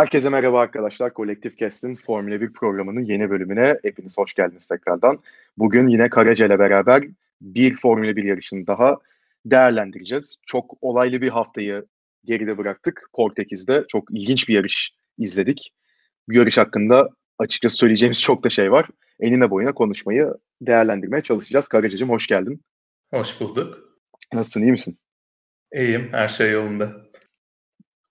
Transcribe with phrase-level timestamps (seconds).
[0.00, 1.14] Herkese merhaba arkadaşlar.
[1.14, 5.22] Kolektif Kestin Formula 1 programının yeni bölümüne hepiniz hoş geldiniz tekrardan.
[5.58, 7.04] Bugün yine Karaca ile beraber
[7.40, 8.96] bir Formula 1 yarışını daha
[9.46, 10.36] değerlendireceğiz.
[10.46, 11.86] Çok olaylı bir haftayı
[12.24, 13.08] geride bıraktık.
[13.14, 15.72] Portekiz'de çok ilginç bir yarış izledik.
[16.28, 18.86] Bu yarış hakkında açıkçası söyleyeceğimiz çok da şey var.
[19.20, 21.68] Enine boyuna konuşmayı değerlendirmeye çalışacağız.
[21.68, 22.62] Karacacığım hoş geldin.
[23.10, 23.78] Hoş bulduk.
[24.32, 24.98] Nasılsın, iyi misin?
[25.74, 26.92] İyiyim, her şey yolunda.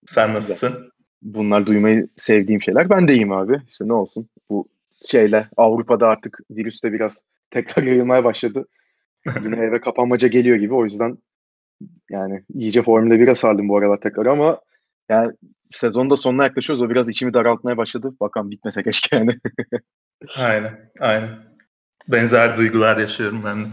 [0.05, 0.91] Sen nasılsın?
[1.21, 2.89] Bunlar duymayı sevdiğim şeyler.
[2.89, 3.61] Ben de iyiyim abi.
[3.67, 4.29] İşte ne olsun.
[4.49, 4.67] Bu
[5.05, 8.67] şeyle Avrupa'da artık virüs de biraz tekrar yayılmaya başladı.
[9.43, 10.73] Yine eve kapanmaca geliyor gibi.
[10.73, 11.17] O yüzden
[12.09, 14.61] yani iyice Formula 1'e sardım bu aralar tekrar ama
[15.09, 15.33] yani
[15.63, 16.81] sezonda sonuna yaklaşıyoruz.
[16.81, 18.13] O biraz içimi daraltmaya başladı.
[18.21, 19.31] Bakalım bitmese keşke yani.
[20.37, 21.29] aynen, aynen.
[22.07, 23.67] Benzer duygular yaşıyorum ben de.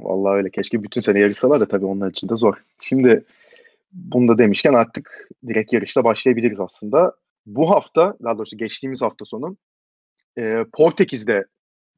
[0.00, 0.50] Vallahi öyle.
[0.50, 2.64] Keşke bütün sene yarışsalar da tabii onlar için de zor.
[2.82, 3.24] Şimdi
[3.92, 7.12] bunu da demişken artık direkt yarışta başlayabiliriz aslında.
[7.46, 9.56] Bu hafta, daha doğrusu geçtiğimiz hafta sonu
[10.38, 11.44] e, Portekiz'de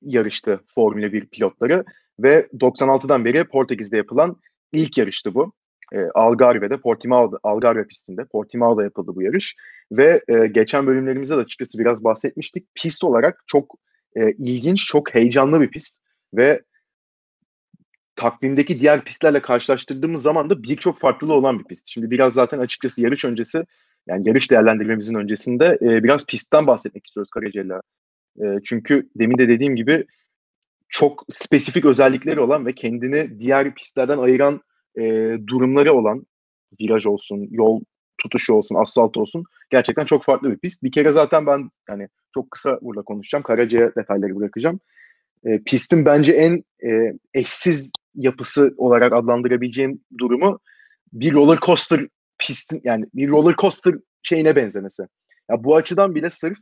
[0.03, 1.85] yarıştı Formula 1 pilotları
[2.21, 4.37] ve 96'dan beri Portekiz'de yapılan
[4.73, 5.53] ilk yarıştı bu.
[5.93, 9.57] E, Algarve'de, Portimao, Algarve pistinde, Portimao'da yapıldı bu yarış.
[9.93, 12.75] Ve e, geçen bölümlerimizde de açıkçası biraz bahsetmiştik.
[12.75, 13.75] Pist olarak çok
[14.17, 16.01] e, ilginç, çok heyecanlı bir pist.
[16.35, 16.63] Ve
[18.21, 21.89] takvimdeki diğer pistlerle karşılaştırdığımız zaman da birçok farklılığı olan bir pist.
[21.89, 23.65] Şimdi biraz zaten açıkçası yarış öncesi
[24.07, 27.81] yani yarış değerlendirmemizin öncesinde e, biraz pistten bahsetmek istiyoruz Karaca'yla.
[28.43, 30.07] E, çünkü demin de dediğim gibi
[30.89, 34.61] çok spesifik özellikleri olan ve kendini diğer pistlerden ayıran
[34.99, 35.03] e,
[35.47, 36.27] durumları olan
[36.81, 37.81] viraj olsun, yol
[38.19, 40.83] tutuşu olsun, asfalt olsun gerçekten çok farklı bir pist.
[40.83, 43.43] Bir kere zaten ben yani çok kısa burada konuşacağım.
[43.43, 44.81] Karaca'ya detayları bırakacağım.
[45.45, 50.61] E, pistin bence en e, eşsiz yapısı olarak adlandırabileceğim durumu
[51.13, 52.07] bir roller coaster
[52.39, 55.03] pistin yani bir roller coaster şeyine benzemesi.
[55.51, 56.59] Ya bu açıdan bile sırf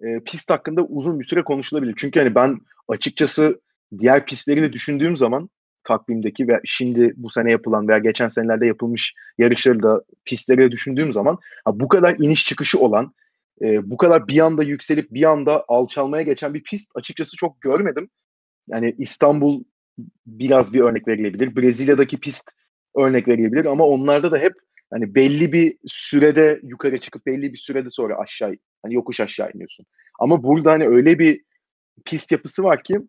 [0.00, 1.94] e, pist hakkında uzun bir süre konuşulabilir.
[1.96, 3.60] Çünkü hani ben açıkçası
[3.98, 5.50] diğer pistleri de düşündüğüm zaman
[5.84, 11.38] takvimdeki ve şimdi bu sene yapılan veya geçen senelerde yapılmış yarışları da pistleri düşündüğüm zaman
[11.64, 13.14] ha, bu kadar iniş çıkışı olan
[13.62, 18.10] e, bu kadar bir anda yükselip bir anda alçalmaya geçen bir pist açıkçası çok görmedim.
[18.68, 19.64] Yani İstanbul
[20.26, 21.56] biraz bir örnek verilebilir.
[21.56, 22.50] Brezilya'daki pist
[22.96, 24.52] örnek verilebilir ama onlarda da hep
[24.90, 29.86] hani belli bir sürede yukarı çıkıp belli bir sürede sonra aşağı hani yokuş aşağı iniyorsun.
[30.20, 31.42] Ama burada hani öyle bir
[32.04, 33.00] pist yapısı var ki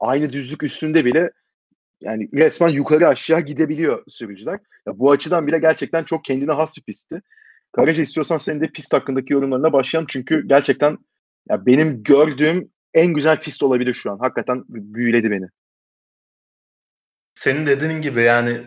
[0.00, 1.30] aynı düzlük üstünde bile
[2.00, 4.60] yani resmen yukarı aşağı gidebiliyor sürücüler.
[4.86, 7.22] Ya bu açıdan bile gerçekten çok kendine has bir pistti.
[7.72, 10.06] Karaca istiyorsan senin de pist hakkındaki yorumlarına başlayalım.
[10.10, 10.98] Çünkü gerçekten
[11.50, 14.18] ya benim gördüğüm en güzel pist olabilir şu an.
[14.18, 15.46] Hakikaten büyüledi beni.
[17.46, 18.60] Senin dediğin gibi yani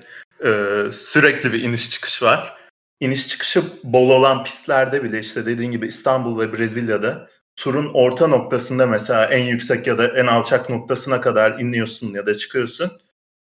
[0.46, 0.52] e,
[0.92, 2.58] sürekli bir iniş çıkış var.
[3.00, 8.86] İniş çıkışı bol olan pistlerde bile işte dediğin gibi İstanbul ve Brezilya'da turun orta noktasında
[8.88, 13.02] mesela en yüksek ya da en alçak noktasına kadar iniyorsun ya da çıkıyorsun.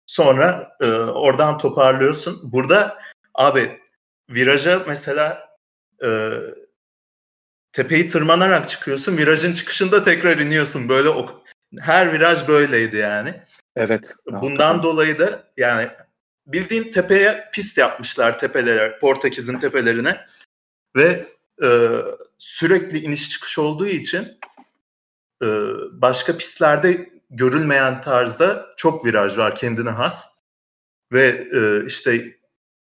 [0.07, 2.41] Sonra e, oradan toparlıyorsun.
[2.43, 2.99] Burada
[3.35, 3.81] abi
[4.31, 5.49] viraja mesela
[6.05, 6.31] e,
[7.73, 9.17] tepeyi tırmanarak çıkıyorsun.
[9.17, 10.89] Virajın çıkışında tekrar iniyorsun.
[10.89, 11.43] Böyle o,
[11.81, 13.35] her viraj böyleydi yani.
[13.79, 14.15] Evet.
[14.27, 14.83] Bundan hakikaten.
[14.83, 15.89] dolayı da yani
[16.47, 20.27] bildiğin tepeye pist yapmışlar tepelere, Portekiz'in tepelerine
[20.97, 21.29] ve
[21.63, 21.69] e,
[22.39, 24.39] sürekli iniş çıkış olduğu için
[25.43, 25.47] e,
[25.93, 30.39] başka pistlerde görülmeyen tarzda çok viraj var kendine has
[31.13, 32.39] ve e, işte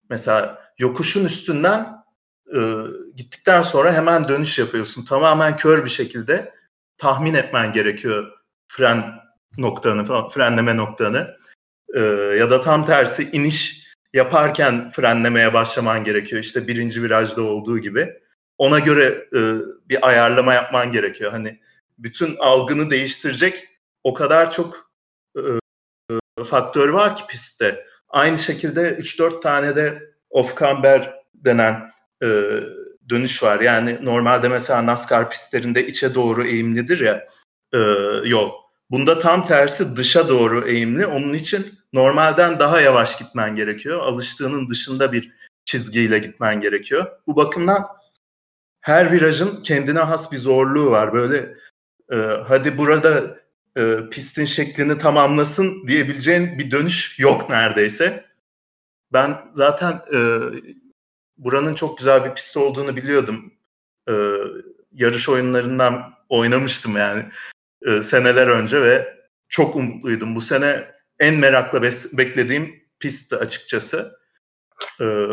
[0.09, 2.03] mesela yokuşun üstünden
[2.56, 2.59] e,
[3.16, 5.06] gittikten sonra hemen dönüş yapıyorsun.
[5.06, 6.53] Tamamen kör bir şekilde
[6.97, 8.31] tahmin etmen gerekiyor
[8.68, 11.36] fren noktanı, frenleme noktanı.
[11.96, 12.00] E,
[12.40, 16.44] ya da tam tersi iniş yaparken frenlemeye başlaman gerekiyor.
[16.44, 18.14] İşte birinci virajda olduğu gibi.
[18.58, 19.40] Ona göre e,
[19.90, 21.32] bir ayarlama yapman gerekiyor.
[21.32, 21.60] Hani
[21.98, 23.68] bütün algını değiştirecek
[24.04, 24.92] o kadar çok
[25.36, 25.42] e,
[26.40, 27.86] e faktör var ki pistte.
[28.10, 31.92] Aynı şekilde 3-4 tane de off-camber denen
[32.24, 32.28] e,
[33.10, 33.60] dönüş var.
[33.60, 37.28] Yani normalde mesela NASCAR pistlerinde içe doğru eğimlidir ya
[37.74, 37.78] e,
[38.25, 38.52] yol.
[38.91, 41.06] Bunda tam tersi dışa doğru eğimli.
[41.06, 44.00] Onun için normalden daha yavaş gitmen gerekiyor.
[44.00, 45.31] Alıştığının dışında bir
[45.65, 47.06] çizgiyle gitmen gerekiyor.
[47.27, 47.88] Bu bakımdan
[48.81, 51.13] her virajın kendine has bir zorluğu var.
[51.13, 51.56] Böyle
[52.12, 52.15] e,
[52.47, 53.39] hadi burada
[53.77, 58.25] e, pistin şeklini tamamlasın diyebileceğin bir dönüş yok neredeyse.
[59.13, 60.19] Ben zaten e,
[61.38, 63.53] buranın çok güzel bir pist olduğunu biliyordum.
[64.09, 64.38] Ee,
[64.92, 67.25] yarış oyunlarından oynamıştım yani
[67.86, 70.36] e, seneler önce ve çok umutluydum.
[70.36, 74.20] Bu sene en merakla bes- beklediğim pistti açıkçası.
[75.02, 75.28] Ee,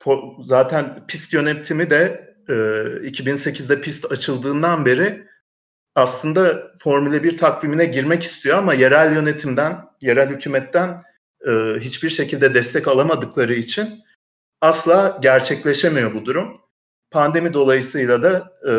[0.00, 5.26] po- zaten pist yönetimi de e, 2008'de pist açıldığından beri
[5.94, 11.02] aslında Formula 1 takvimine girmek istiyor ama yerel yönetimden, yerel hükümetten
[11.46, 14.04] e, hiçbir şekilde destek alamadıkları için
[14.60, 16.59] asla gerçekleşemiyor bu durum.
[17.10, 18.72] Pandemi dolayısıyla da e,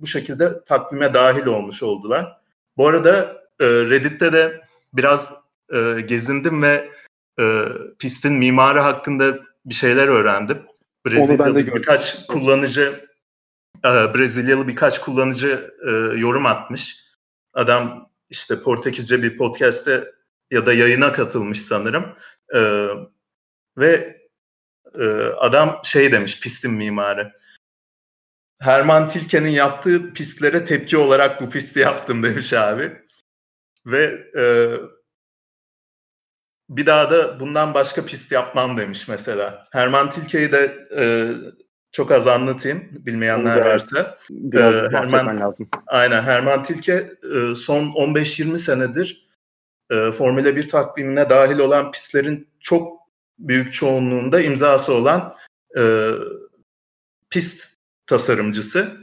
[0.00, 2.40] bu şekilde takvime dahil olmuş oldular.
[2.76, 4.60] Bu arada e, Reddit'te de
[4.92, 5.32] biraz
[5.72, 6.90] e, gezindim ve
[7.40, 7.64] e,
[7.98, 10.58] pistin mimarı hakkında bir şeyler öğrendim.
[11.06, 13.06] Brezilyalı birkaç kullanıcı
[13.84, 16.96] e, Brezilyalı birkaç kullanıcı e, yorum atmış.
[17.54, 20.12] Adam işte Portekizce bir podcast'te
[20.50, 22.04] ya da yayına katılmış sanırım.
[22.54, 22.86] E,
[23.78, 24.20] ve
[25.00, 25.04] e,
[25.36, 27.32] adam şey demiş pistin mimarı.
[28.60, 32.92] Herman Tilke'nin yaptığı pistlere tepki olarak bu pisti yaptım demiş abi.
[33.86, 34.44] Ve e,
[36.68, 39.66] bir daha da bundan başka pist yapmam demiş mesela.
[39.72, 41.04] Herman Tilke'yi de e,
[41.92, 44.18] çok az anlatayım bilmeyenler evet, varsa.
[44.30, 45.68] Biraz ee, Herman, lazım.
[45.86, 49.28] Aynen Herman Tilke e, son 15-20 senedir
[49.90, 53.00] e, Formula 1 takvimine dahil olan pistlerin çok
[53.38, 55.34] büyük çoğunluğunda imzası olan
[55.78, 56.10] e,
[57.30, 57.75] pist
[58.06, 58.96] tasarımcısı.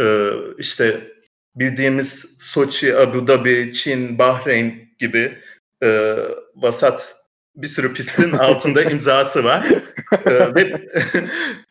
[0.00, 1.12] E, işte
[1.56, 5.38] bildiğimiz Soçi, Abu Dhabi, Çin, Bahreyn gibi
[5.82, 6.16] e,
[6.54, 7.18] vasat
[7.56, 9.66] bir sürü pistin altında imzası var.
[10.26, 10.90] ee, ve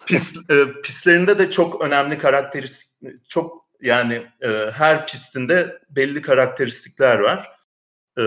[0.06, 2.89] pist, e, pistlerinde de çok önemli karakteristik,
[3.30, 7.51] çok yani e, her pistinde belli karakteristikler var.
[8.19, 8.24] Ee,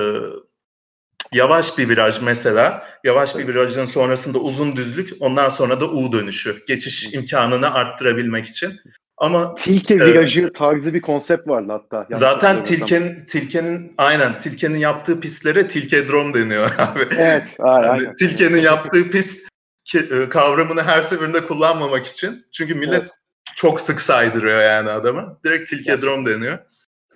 [1.35, 6.65] yavaş bir viraj mesela, yavaş bir virajın sonrasında uzun düzlük, ondan sonra da U dönüşü,
[6.67, 8.81] geçiş imkanını arttırabilmek için.
[9.17, 12.07] Ama Tilke e, virajı tarzı bir konsept vardı hatta.
[12.11, 17.07] Zaten Tilke'nin Tilke'nin aynen Tilke'nin yaptığı pistlere Tilkedrom deniyor abi.
[17.19, 17.89] Evet, aynen.
[17.89, 19.49] Yani Tilke'nin yaptığı pist
[19.95, 22.47] e, kavramını her seferinde kullanmamak için.
[22.53, 23.11] Çünkü millet evet.
[23.57, 25.39] çok sık saydırıyor yani adamı.
[25.45, 26.59] Direkt Tilkedrom deniyor.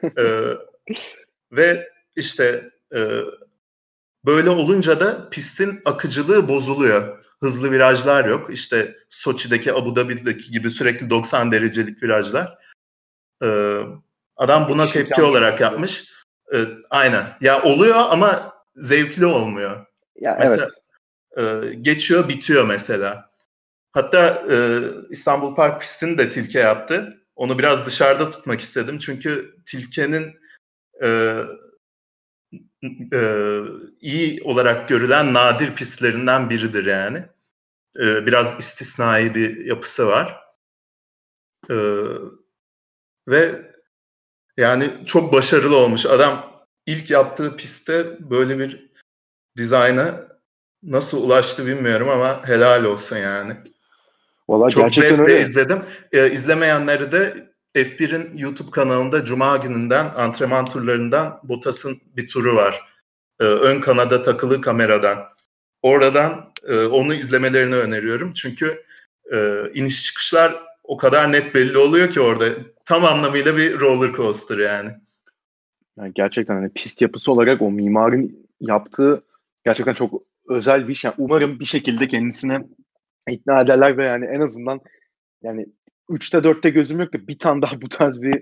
[0.02, 0.12] ee,
[1.52, 3.00] ve işte e,
[4.26, 8.50] böyle olunca da pistin akıcılığı bozuluyor hızlı virajlar yok.
[8.52, 12.58] İşte Soçi'deki, Abu Dhabi'deki gibi sürekli 90 derecelik virajlar.
[13.42, 13.80] Ee,
[14.36, 16.04] adam buna tepki olarak yapmış.
[16.54, 16.58] Ee,
[16.90, 17.26] aynen.
[17.40, 19.86] Ya oluyor ama zevkli olmuyor.
[20.16, 20.68] Ya mesela,
[21.36, 21.72] evet.
[21.72, 23.30] E, geçiyor, bitiyor mesela.
[23.92, 24.56] Hatta e,
[25.10, 27.20] İstanbul Park pistini de Tilke yaptı.
[27.36, 28.98] Onu biraz dışarıda tutmak istedim.
[28.98, 30.40] Çünkü Tilke'nin
[31.02, 31.40] e,
[33.12, 33.20] e,
[34.00, 37.18] iyi olarak görülen nadir pistlerinden biridir yani.
[37.96, 40.40] E, biraz istisnai bir yapısı var.
[41.70, 41.76] E,
[43.28, 43.72] ve
[44.56, 46.06] yani çok başarılı olmuş.
[46.06, 48.90] Adam ilk yaptığı pistte böyle bir
[49.56, 50.28] dizayna
[50.82, 53.56] nasıl ulaştı bilmiyorum ama helal olsun yani.
[54.48, 55.40] Vallahi çok gerçekten öyle.
[55.40, 55.82] izledim.
[56.12, 62.94] Ee, izlemeyenleri de F1'in YouTube kanalında Cuma gününden antrenman turlarından Bottas'ın bir turu var.
[63.40, 65.18] Ee, ön kanada takılı kameradan.
[65.82, 68.32] Oradan e, onu izlemelerini öneriyorum.
[68.32, 68.82] Çünkü
[69.32, 72.48] e, iniş çıkışlar o kadar net belli oluyor ki orada.
[72.84, 74.90] Tam anlamıyla bir roller coaster yani.
[75.98, 79.24] yani gerçekten hani pist yapısı olarak o mimarın yaptığı
[79.64, 81.04] gerçekten çok özel bir iş.
[81.04, 82.64] Yani umarım bir şekilde kendisine
[83.30, 84.80] ikna ederler ve yani en azından
[85.42, 85.66] yani
[86.10, 88.34] 3'te 4'te gözüm yok da bir tane daha bu tarz bir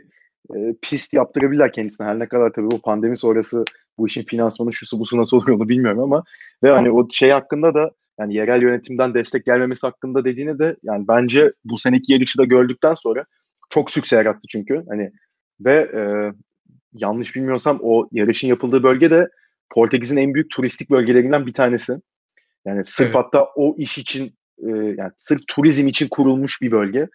[0.57, 2.07] e, pist yaptırabilirler kendisine.
[2.07, 3.65] Her ne kadar tabii bu pandemi sonrası
[3.99, 6.25] bu işin finansmanı şusu busu nasıl oluyor onu bilmiyorum ama
[6.63, 7.91] ve hani o şey hakkında da
[8.21, 12.95] yani yerel yönetimden destek gelmemesi hakkında dediğini de yani bence bu seneki yarışı da gördükten
[12.95, 13.25] sonra
[13.71, 14.85] çok sükse yarattı çünkü.
[14.89, 15.13] Hani
[15.61, 16.01] ve e,
[16.93, 19.29] yanlış bilmiyorsam o yarışın yapıldığı bölge de
[19.71, 21.97] Portekiz'in en büyük turistik bölgelerinden bir tanesi.
[22.65, 23.17] Yani sırf evet.
[23.17, 27.09] hatta o iş için e, yani sırf turizm için kurulmuş bir bölge.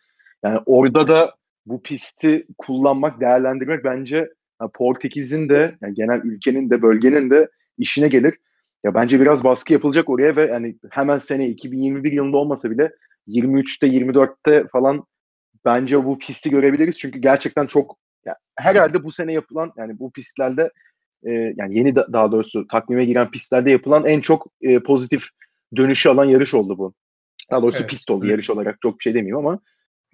[0.43, 4.17] Yani orada da bu pisti kullanmak, değerlendirmek bence
[4.61, 8.37] yani Portekiz'in de yani genel ülkenin de bölgenin de işine gelir.
[8.83, 12.91] Ya bence biraz baskı yapılacak oraya ve yani hemen sene 2021 yılında olmasa bile
[13.27, 15.03] 23'te 24'te falan
[15.65, 16.97] bence bu pisti görebiliriz.
[16.97, 20.71] Çünkü gerçekten çok yani herhalde bu sene yapılan yani bu pistlerde
[21.23, 25.23] e, yani yeni da, daha doğrusu takvime giren pistlerde yapılan en çok e, pozitif
[25.75, 26.93] dönüşü alan yarış oldu bu.
[27.51, 27.89] Daha doğrusu evet.
[27.89, 29.59] pist oldu yarış olarak çok bir şey demiyorum ama.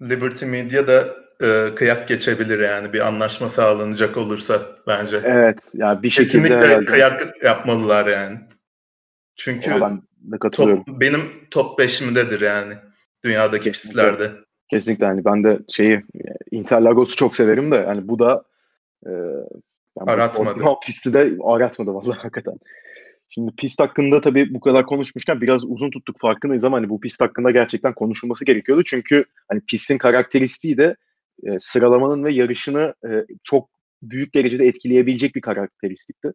[0.02, 5.20] Liberty Media da e, kıyak geçebilir yani bir anlaşma sağlanacak olursa bence.
[5.24, 6.84] Evet ya yani bir şekilde Kesinlikle herhalde.
[6.84, 8.38] kıyak yapmalılar yani.
[9.36, 10.84] Çünkü ben de katılıyorum.
[10.84, 11.20] Top, benim
[11.50, 12.74] top 5'imdedir yani
[13.24, 14.02] dünyadaki Kesinlikle.
[14.02, 14.44] pistlerde.
[14.70, 16.02] Kesinlikle hani ben de şeyi
[16.50, 18.44] Interlagos'u çok severim de hani bu da
[19.06, 19.10] e,
[19.98, 20.64] yani aratmadı.
[20.64, 22.54] O, o pisti de aratmadı vallahi hakikaten.
[23.28, 27.20] Şimdi pist hakkında tabii bu kadar konuşmuşken biraz uzun tuttuk farkındayız ama hani bu pist
[27.20, 28.82] hakkında gerçekten konuşulması gerekiyordu.
[28.86, 30.96] Çünkü hani pistin karakteristiği de
[31.42, 33.10] e, sıralamanın ve yarışını e,
[33.42, 33.68] çok
[34.02, 36.32] büyük derecede etkileyebilecek bir karakteristikti.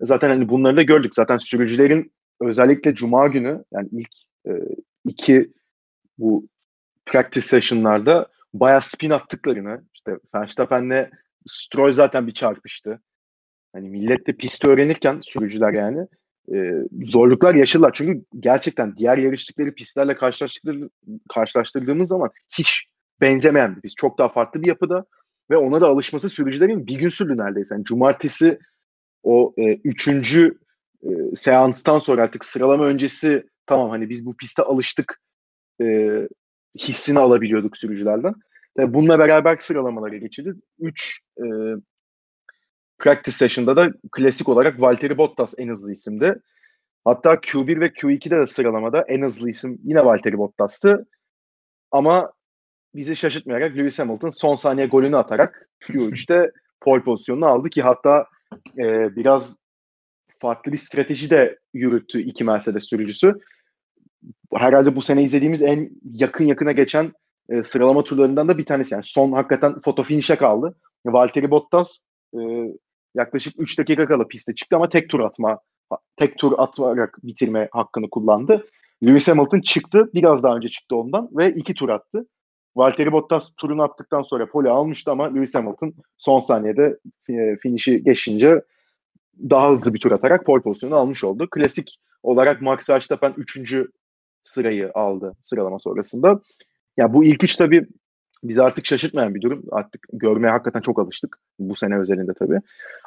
[0.00, 1.14] Zaten hani bunları da gördük.
[1.14, 4.10] Zaten sürücülerin özellikle cuma günü yani ilk
[4.46, 4.52] e,
[5.04, 5.52] iki
[6.18, 6.48] bu
[7.06, 11.10] practice session'larda bayağı spin attıklarını işte Verstappen'le
[11.46, 13.00] Stroll zaten bir çarpıştı.
[13.72, 16.06] Hani millet de pisti öğrenirken sürücüler yani
[16.54, 17.90] e, zorluklar yaşadılar.
[17.94, 20.90] Çünkü gerçekten diğer yarıştıkları pistlerle karşılaştırdı,
[21.28, 22.86] karşılaştırdığımız zaman hiç
[23.20, 23.96] benzemeyen bir pist.
[23.96, 25.04] Çok daha farklı bir yapıda
[25.50, 27.74] ve ona da alışması sürücülerin bir gün sürdü neredeyse.
[27.74, 28.58] Yani cumartesi
[29.22, 30.58] o e, üçüncü
[31.02, 35.20] e, seanstan sonra artık sıralama öncesi tamam hani biz bu piste alıştık
[35.82, 36.18] e,
[36.78, 38.34] hissini alabiliyorduk sürücülerden.
[38.76, 40.54] Tabii bununla beraber sıralamalara geçildi.
[40.78, 41.44] Üç e,
[43.00, 46.40] practice session'da da klasik olarak Valtteri Bottas en hızlı isimdi.
[47.04, 51.06] Hatta Q1 ve Q2'de de sıralamada en hızlı isim yine Valtteri Bottas'tı.
[51.90, 52.32] Ama
[52.94, 58.26] bizi şaşırtmayarak Lewis Hamilton son saniye golünü atarak Q3'te pole pozisyonunu aldı ki hatta
[58.78, 59.56] e, biraz
[60.38, 63.34] farklı bir strateji de yürüttü iki Mercedes sürücüsü.
[64.54, 67.12] Herhalde bu sene izlediğimiz en yakın yakına geçen
[67.48, 68.94] e, sıralama turlarından da bir tanesi.
[68.94, 70.74] Yani son hakikaten foto finish'e kaldı.
[71.06, 71.98] Valtteri Bottas
[72.34, 72.38] e,
[73.14, 75.58] yaklaşık 3 dakika kala piste çıktı ama tek tur atma
[76.16, 78.66] tek tur atarak bitirme hakkını kullandı.
[79.04, 80.10] Lewis Hamilton çıktı.
[80.14, 82.26] Biraz daha önce çıktı ondan ve iki tur attı.
[82.76, 86.98] Valtteri Bottas turunu attıktan sonra pole almıştı ama Lewis Hamilton son saniyede
[87.30, 88.62] e, finişi geçince
[89.50, 91.48] daha hızlı bir tur atarak pole pozisyonu almış oldu.
[91.50, 93.74] Klasik olarak Max Verstappen 3.
[94.42, 96.40] sırayı aldı sıralama sonrasında.
[96.96, 97.86] Ya bu ilk üç tabii
[98.44, 99.62] bizi artık şaşırtmayan bir durum.
[99.70, 102.60] Artık görmeye hakikaten çok alıştık bu sene özelinde tabii.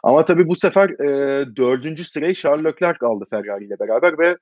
[0.04, 4.38] Ama tabii bu sefer e, dördüncü sırayı Charles Leclerc aldı Ferrari ile beraber ve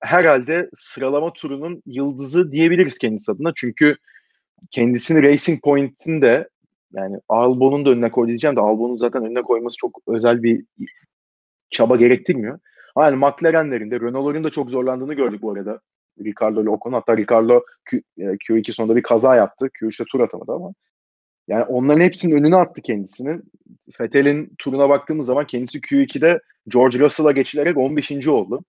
[0.00, 3.52] herhalde sıralama turunun yıldızı diyebiliriz kendisi adına.
[3.56, 3.96] Çünkü
[4.70, 6.48] kendisini Racing Point'in de
[6.92, 10.64] yani Albon'un da önüne koy diyeceğim de Albon'un zaten önüne koyması çok özel bir
[11.70, 12.58] çaba gerektirmiyor.
[12.98, 15.80] Yani McLaren'lerin de Renault'ların da çok zorlandığını gördük bu arada.
[16.24, 16.92] Ricardo ile Ocon.
[16.92, 19.66] Hatta Ricardo Q, Q2 e, sonunda bir kaza yaptı.
[19.66, 20.74] Q3'te tur atamadı ama.
[21.48, 23.40] Yani onların hepsinin önüne attı kendisini.
[24.00, 28.28] Vettel'in turuna baktığımız zaman kendisi Q2'de George Russell'a geçilerek 15.
[28.28, 28.64] oldu.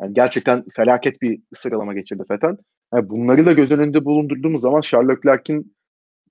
[0.00, 2.56] Yani gerçekten felaket bir sıralama geçirdi Vettel.
[2.94, 5.76] Yani bunları da göz önünde bulundurduğumuz zaman Charles Leclerc'in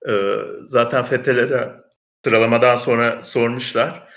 [0.09, 1.73] E, zaten Fettel'e de
[2.23, 4.13] sıralamadan sonra sormuşlar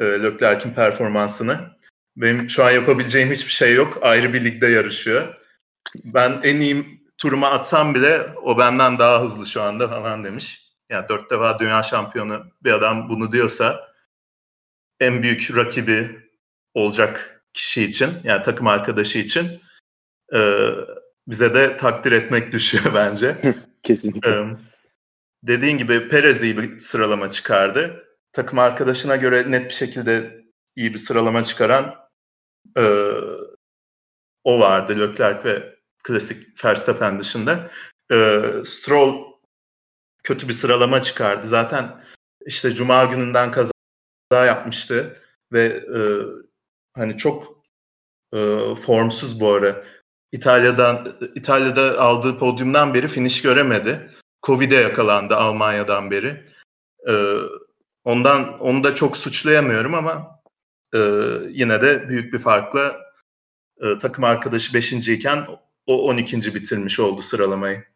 [0.00, 1.74] e, Leclerc'in performansını.
[2.16, 3.98] Benim şu an yapabileceğim hiçbir şey yok.
[4.02, 5.34] Ayrı bir ligde yarışıyor.
[6.04, 10.63] Ben en iyi turuma atsam bile o benden daha hızlı şu anda falan demiş.
[10.94, 13.88] Yani dört defa dünya şampiyonu bir adam bunu diyorsa
[15.00, 16.28] en büyük rakibi
[16.74, 19.60] olacak kişi için yani takım arkadaşı için
[20.34, 20.70] e,
[21.28, 23.54] bize de takdir etmek düşüyor bence.
[23.82, 24.30] Kesinlikle.
[24.30, 24.44] E,
[25.42, 28.04] dediğin gibi Perez iyi bir sıralama çıkardı.
[28.32, 30.44] Takım arkadaşına göre net bir şekilde
[30.76, 31.94] iyi bir sıralama çıkaran
[32.76, 33.10] e,
[34.44, 37.70] o vardı Leclerc ve klasik Verstappen dışında.
[38.12, 39.33] E, Stroll
[40.24, 41.46] kötü bir sıralama çıkardı.
[41.46, 42.00] Zaten
[42.46, 45.20] işte Cuma gününden kaza yapmıştı
[45.52, 45.64] ve
[45.96, 46.00] e,
[46.94, 47.64] hani çok
[48.34, 48.38] e,
[48.74, 49.84] formsuz bu ara.
[50.32, 54.10] İtalya'dan İtalya'da aldığı podyumdan beri finish göremedi.
[54.42, 56.44] Covid'e yakalandı Almanya'dan beri.
[57.08, 57.14] E,
[58.04, 60.40] ondan onu da çok suçlayamıyorum ama
[60.94, 60.98] e,
[61.48, 63.00] yine de büyük bir farkla
[63.80, 64.92] e, takım arkadaşı 5.
[64.92, 65.46] iken
[65.86, 66.54] o 12.
[66.54, 67.93] bitirmiş oldu sıralamayı.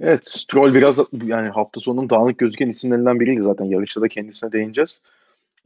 [0.00, 3.64] Evet, Stroll biraz yani hafta sonunun dağınık gözüken isimlerinden biriydi zaten.
[3.64, 5.00] Yarışta da kendisine değineceğiz.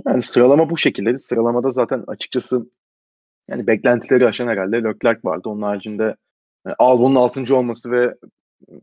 [0.06, 1.18] Yani sıralama bu şekilde.
[1.18, 2.66] Sıralamada zaten açıkçası
[3.49, 5.49] yani beklentileri aşan herhalde Leclerc vardı.
[5.49, 6.16] Onun haricinde
[6.66, 7.56] yani Albon'un 6.
[7.56, 8.14] olması ve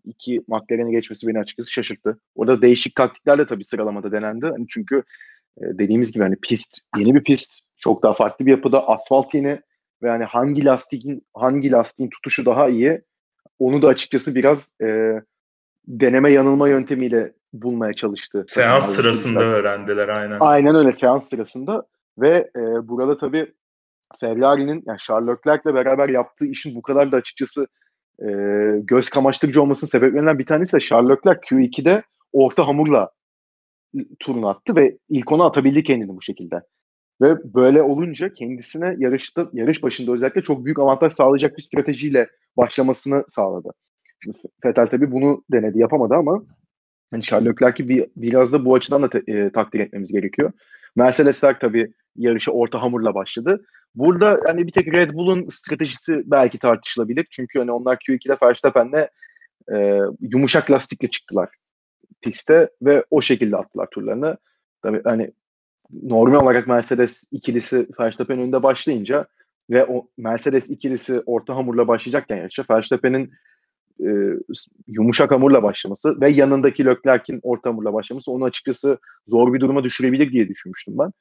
[0.06, 2.20] iki McLaren'e geçmesi beni açıkçası şaşırttı.
[2.36, 4.46] Orada değişik taktiklerle tabii sıralamada denendi.
[4.46, 5.04] Hani çünkü
[5.58, 9.62] e, dediğimiz gibi hani pist yeni bir pist, çok daha farklı bir yapıda, asfalt yeni
[10.04, 13.02] ve hani hangi lastiğin hangi lastiğin tutuşu daha iyi
[13.60, 15.22] onu da açıkçası biraz e,
[15.88, 18.46] deneme yanılma yöntemiyle bulmaya çalıştı.
[18.48, 20.38] Seans sırasında öğrendiler aynen.
[20.40, 21.84] Aynen öyle seans sırasında
[22.18, 23.54] ve e, burada tabii
[24.20, 27.68] Ferrari'nin yani Charles Leclerc'le beraber yaptığı işin bu kadar da açıkçası
[28.20, 28.28] e,
[28.80, 33.10] göz kamaştırıcı olmasının sebeplerinden bir tanesi de Charles Leclerc Q2'de orta hamurla
[34.20, 36.62] turunu attı ve ilk onu atabildi kendini bu şekilde.
[37.22, 42.28] Ve böyle olunca kendisine yarışta yarış başında özellikle çok büyük avantaj sağlayacak bir stratejiyle
[42.58, 43.72] başlamasını sağladı.
[44.66, 46.44] Vettel tabii bunu denedi yapamadı ama
[47.12, 50.52] hani Charles Leclerc'i bir, biraz da bu açıdan da te, e, takdir etmemiz gerekiyor.
[50.96, 53.66] Mercedesler tabii yarışa orta hamurla başladı.
[53.96, 57.28] Burada hani bir tek Red Bull'un stratejisi belki tartışılabilir.
[57.32, 59.08] Çünkü hani onlar Q2'de Verstappen'le
[59.74, 61.50] e, yumuşak lastikle çıktılar
[62.22, 64.38] piste ve o şekilde attılar turlarını.
[64.84, 65.32] Tabii hani
[66.04, 69.28] normal olarak Mercedes ikilisi Verstappen önünde başlayınca
[69.70, 73.32] ve o Mercedes ikilisi orta hamurla başlayacakken yarışa Verstappen'in
[74.00, 74.10] e,
[74.88, 78.98] yumuşak hamurla başlaması ve yanındaki Leclerc'in orta hamurla başlaması onu açıkçası
[79.28, 81.12] zor bir duruma düşürebilir diye düşünmüştüm ben.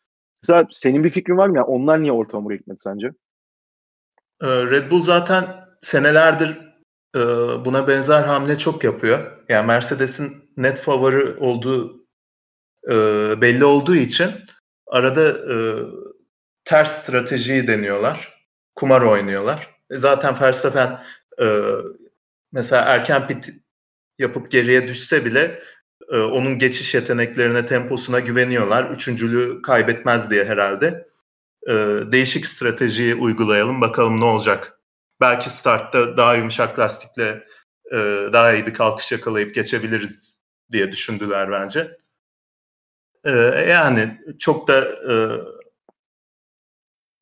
[0.43, 1.57] Mesela senin bir fikrin var mı?
[1.57, 3.07] ya onlar niye orta hamura gitmedi sence?
[4.43, 5.45] Ee, Red Bull zaten
[5.83, 6.59] senelerdir
[7.17, 7.21] e,
[7.65, 9.39] buna benzer hamle çok yapıyor.
[9.49, 12.07] Yani Mercedes'in net favori olduğu
[12.91, 12.95] e,
[13.41, 14.31] belli olduğu için
[14.87, 15.37] arada
[16.65, 18.35] ters stratejiyi deniyorlar.
[18.75, 19.75] Kumar oynuyorlar.
[19.91, 21.01] Zaten Verstappen
[22.55, 23.51] mesela erken pit
[24.19, 25.61] yapıp geriye düşse bile
[26.13, 28.91] e, onun geçiş yeteneklerine, temposuna güveniyorlar.
[28.91, 31.07] Üçüncülüğü kaybetmez diye herhalde.
[31.69, 31.73] E,
[32.13, 34.81] değişik stratejiyi uygulayalım bakalım ne olacak.
[35.21, 37.45] Belki startta daha yumuşak lastikle
[37.93, 37.97] e,
[38.33, 41.97] daha iyi bir kalkış yakalayıp geçebiliriz diye düşündüler bence.
[43.25, 43.31] E,
[43.69, 45.15] yani çok da e,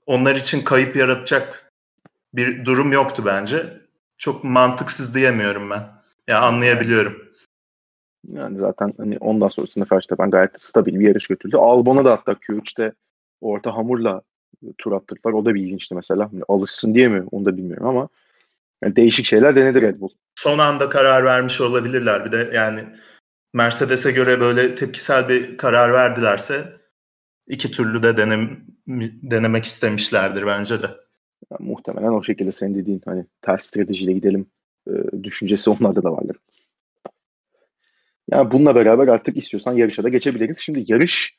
[0.07, 1.73] onlar için kayıp yaratacak
[2.35, 3.82] bir durum yoktu bence
[4.23, 5.77] çok mantıksız diyemiyorum ben.
[5.77, 5.95] Ya
[6.29, 7.29] yani anlayabiliyorum.
[8.29, 11.57] Yani zaten hani ondan sonrasında Verstappen gayet stabil bir yarış götürdü.
[11.57, 12.93] Albon'a da hatta Q3'te
[13.41, 14.23] orta hamurla
[14.79, 15.33] tur attırdılar.
[15.33, 16.33] O da bir ilginçti mesela.
[16.33, 18.09] Hani alışsın diye mi onu da bilmiyorum ama
[18.85, 20.11] yani değişik şeyler denedi Red Bull.
[20.35, 22.25] Son anda karar vermiş olabilirler.
[22.25, 22.85] Bir de yani
[23.53, 26.73] Mercedes'e göre böyle tepkisel bir karar verdilerse
[27.49, 28.61] iki türlü de denem,
[29.23, 31.02] denemek istemişlerdir bence de.
[31.51, 34.47] Yani muhtemelen o şekilde senin dediğin hani ters stratejiyle gidelim
[34.89, 36.37] e, düşüncesi onlarda da vardır.
[38.31, 40.59] Yani bununla beraber artık istiyorsan yarışa da geçebiliriz.
[40.59, 41.37] Şimdi yarış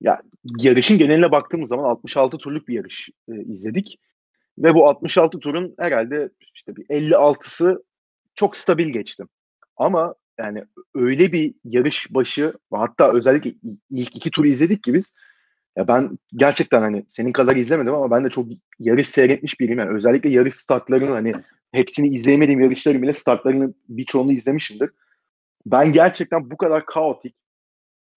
[0.00, 0.22] ya
[0.58, 3.98] yarışın geneline baktığımız zaman 66 turluk bir yarış e, izledik.
[4.58, 7.84] Ve bu 66 turun herhalde işte bir 56'sı
[8.34, 9.24] çok stabil geçti.
[9.76, 10.64] Ama yani
[10.94, 13.54] öyle bir yarış başı hatta özellikle
[13.90, 15.12] ilk iki turu izledik ki biz
[15.78, 18.46] ya ben gerçekten hani senin kadar izlemedim ama ben de çok
[18.78, 19.78] yarış seyretmiş biriyim.
[19.78, 21.34] Yani özellikle yarış startlarını hani
[21.72, 24.90] hepsini izleyemediğim yarışların bile startlarını birçoğunu izlemişimdir.
[25.66, 27.34] Ben gerçekten bu kadar kaotik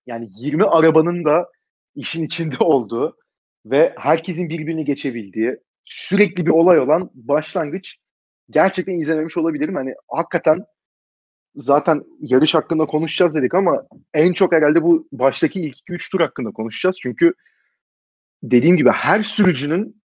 [0.07, 1.49] yani 20 arabanın da
[1.95, 3.17] işin içinde olduğu
[3.65, 7.97] ve herkesin birbirini geçebildiği sürekli bir olay olan başlangıç
[8.49, 9.75] gerçekten izlememiş olabilirim.
[9.75, 10.65] Hani hakikaten
[11.55, 16.51] zaten yarış hakkında konuşacağız dedik ama en çok herhalde bu baştaki ilk 2-3 tur hakkında
[16.51, 16.97] konuşacağız.
[17.01, 17.33] Çünkü
[18.43, 20.01] dediğim gibi her sürücünün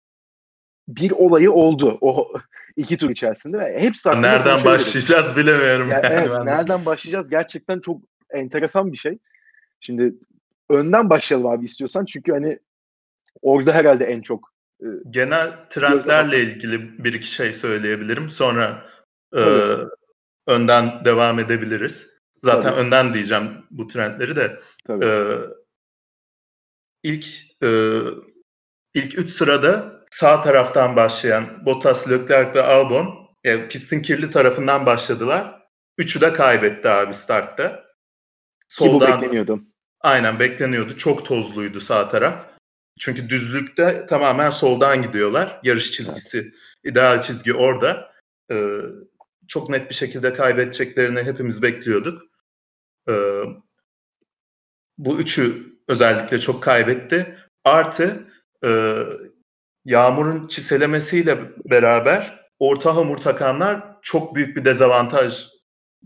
[0.87, 2.33] bir olayı oldu o
[2.75, 3.59] iki tur içerisinde.
[3.59, 5.89] Ve hepsi Nereden başlayacağız bilemiyorum.
[5.89, 9.17] Yani, yani evet, ben nereden başlayacağız gerçekten çok enteresan bir şey.
[9.79, 10.13] Şimdi
[10.69, 12.05] önden başlayalım abi istiyorsan.
[12.05, 12.59] Çünkü hani
[13.41, 18.29] orada herhalde en çok e, genel trendlerle ilgili bir iki şey söyleyebilirim.
[18.29, 18.85] Sonra
[19.35, 19.41] e,
[20.47, 22.07] önden devam edebiliriz.
[22.43, 22.79] Zaten Tabii.
[22.79, 24.59] önden diyeceğim bu trendleri de.
[24.85, 25.05] Tabii.
[25.05, 25.39] E,
[27.05, 27.25] ilk
[27.63, 27.99] e,
[28.93, 35.61] ilk üç sırada sağ taraftan başlayan Bottas, Leclerc ve Albon yani pistin kirli tarafından başladılar.
[35.97, 37.85] Üçü de kaybetti abi startta.
[38.67, 39.61] Soldan, Ki bu bekleniyordu.
[40.01, 40.97] Aynen bekleniyordu.
[40.97, 42.47] Çok tozluydu sağ taraf.
[42.99, 45.59] Çünkü düzlükte tamamen soldan gidiyorlar.
[45.63, 46.53] Yarış çizgisi, evet.
[46.83, 48.11] ideal çizgi orada.
[48.51, 48.81] Ee,
[49.47, 52.21] çok net bir şekilde kaybedeceklerini hepimiz bekliyorduk.
[53.09, 53.43] Ee,
[54.97, 57.37] bu üçü özellikle çok kaybetti.
[57.63, 58.27] Artı
[58.65, 58.95] e,
[59.85, 65.49] yağmurun çiselemesiyle beraber orta hamur takanlar çok büyük bir dezavantaj,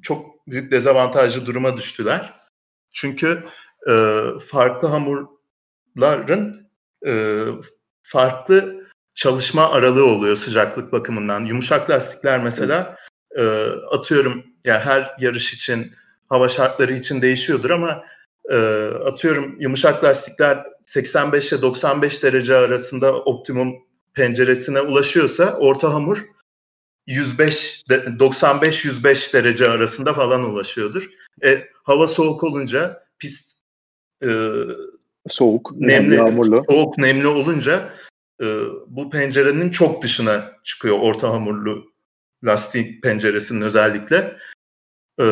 [0.01, 2.33] çok büyük dezavantajlı duruma düştüler.
[2.91, 3.43] Çünkü
[3.89, 6.69] e, farklı hamurların
[7.05, 7.43] e,
[8.03, 11.45] farklı çalışma aralığı oluyor sıcaklık bakımından.
[11.45, 12.95] Yumuşak lastikler mesela
[13.37, 13.43] e,
[13.91, 15.91] atıyorum yani her yarış için
[16.29, 18.03] hava şartları için değişiyordur ama
[18.49, 18.55] e,
[19.05, 23.75] atıyorum yumuşak lastikler 85 ile 95 derece arasında optimum
[24.13, 26.25] penceresine ulaşıyorsa orta hamur
[27.07, 31.09] 105 95-105 derece arasında falan ulaşıyordur.
[31.43, 33.59] E, hava soğuk olunca pist
[34.23, 34.29] e,
[35.27, 36.63] soğuk, nemli, yağmurlu.
[36.69, 37.89] Soğuk, nemli olunca
[38.41, 38.45] e,
[38.87, 41.91] bu pencerenin çok dışına çıkıyor orta hamurlu
[42.43, 44.37] lastik penceresinin özellikle.
[45.19, 45.25] E,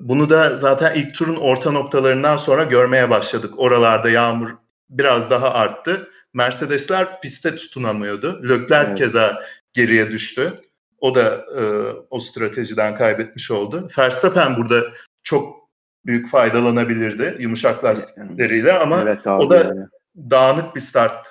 [0.00, 3.54] bunu da zaten ilk turun orta noktalarından sonra görmeye başladık.
[3.56, 4.50] Oralarda yağmur
[4.90, 6.08] biraz daha arttı.
[6.34, 8.40] Mercedesler piste tutunamıyordu.
[8.48, 8.98] Lökler evet.
[8.98, 10.52] keza geriye düştü.
[10.98, 11.62] O da e,
[12.10, 13.88] o stratejiden kaybetmiş oldu.
[13.98, 14.82] Verstappen burada
[15.22, 15.62] çok
[16.06, 19.86] büyük faydalanabilirdi yumuşak lastikleriyle ama evet o da yani.
[20.16, 21.26] dağınık bir start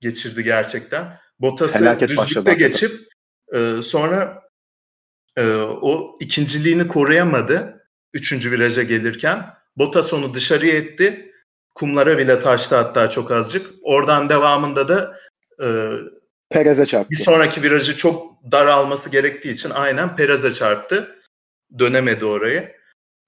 [0.00, 1.18] geçirdi gerçekten.
[1.40, 2.92] Bottas'ı düzlükte geçip
[3.54, 4.41] e, sonra
[5.36, 9.46] e, o ikinciliğini koruyamadı üçüncü viraja gelirken.
[9.76, 11.32] Bottas onu dışarıya etti.
[11.74, 13.70] Kumlara bile taştı hatta çok azıcık.
[13.82, 15.16] Oradan devamında da
[15.62, 15.66] e,
[16.50, 17.10] Perez'e çarptı.
[17.10, 21.16] Bir sonraki virajı çok dar alması gerektiği için aynen Perez'e çarptı.
[21.78, 22.72] Dönemedi orayı.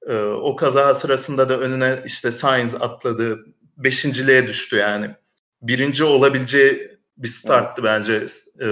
[0.09, 3.45] Ee, o kaza sırasında da önüne işte Sainz atladı.
[3.77, 5.11] Beşinciliğe düştü yani.
[5.63, 7.91] Birinci olabileceği bir starttı evet.
[7.93, 8.27] bence
[8.61, 8.69] e,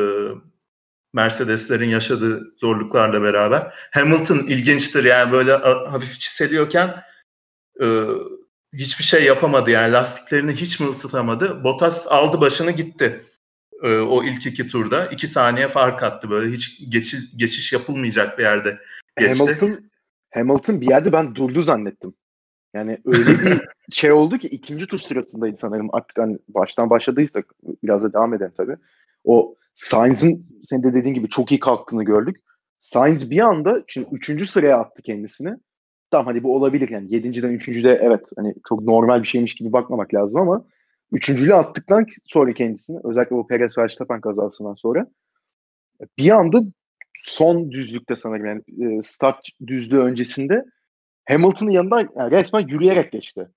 [1.13, 3.75] Mercedeslerin yaşadığı zorluklarla beraber.
[3.91, 7.03] Hamilton ilginçtir yani böyle hafif çiseliyorken
[7.83, 7.87] e,
[8.73, 11.65] hiçbir şey yapamadı yani lastiklerini hiç mi ısıtamadı.
[11.65, 13.25] Bottas aldı başını gitti
[13.83, 15.07] e, o ilk iki turda.
[15.07, 18.79] iki saniye fark attı böyle hiç geçiş, geçiş yapılmayacak bir yerde
[19.19, 19.39] geçti.
[19.39, 19.91] Hamilton,
[20.31, 22.15] Hamilton bir yerde ben durdu zannettim.
[22.75, 23.61] Yani öyle bir
[23.93, 25.89] şey oldu ki ikinci tur sırasındaydı sanırım.
[25.93, 27.47] Artık hani baştan başladıysak
[27.85, 28.77] biraz da devam edelim tabii.
[29.25, 32.37] O Sainz'in senin de dediğin gibi çok iyi kalktığını gördük.
[32.81, 35.55] Sainz bir anda şimdi üçüncü sıraya attı kendisini.
[36.11, 40.15] Tamam hani bu olabilir yani yedinciden üçüncüde evet hani çok normal bir şeymiş gibi bakmamak
[40.15, 40.65] lazım ama
[41.13, 45.07] Üçüncülüğü attıktan sonra kendisini özellikle o Perez Verstappen kazasından sonra
[46.19, 46.63] bir anda
[47.25, 50.65] son düzlükte sanırım yani e, start düzlüğü öncesinde
[51.29, 53.49] Hamilton'ın yanından yani resmen yürüyerek geçti.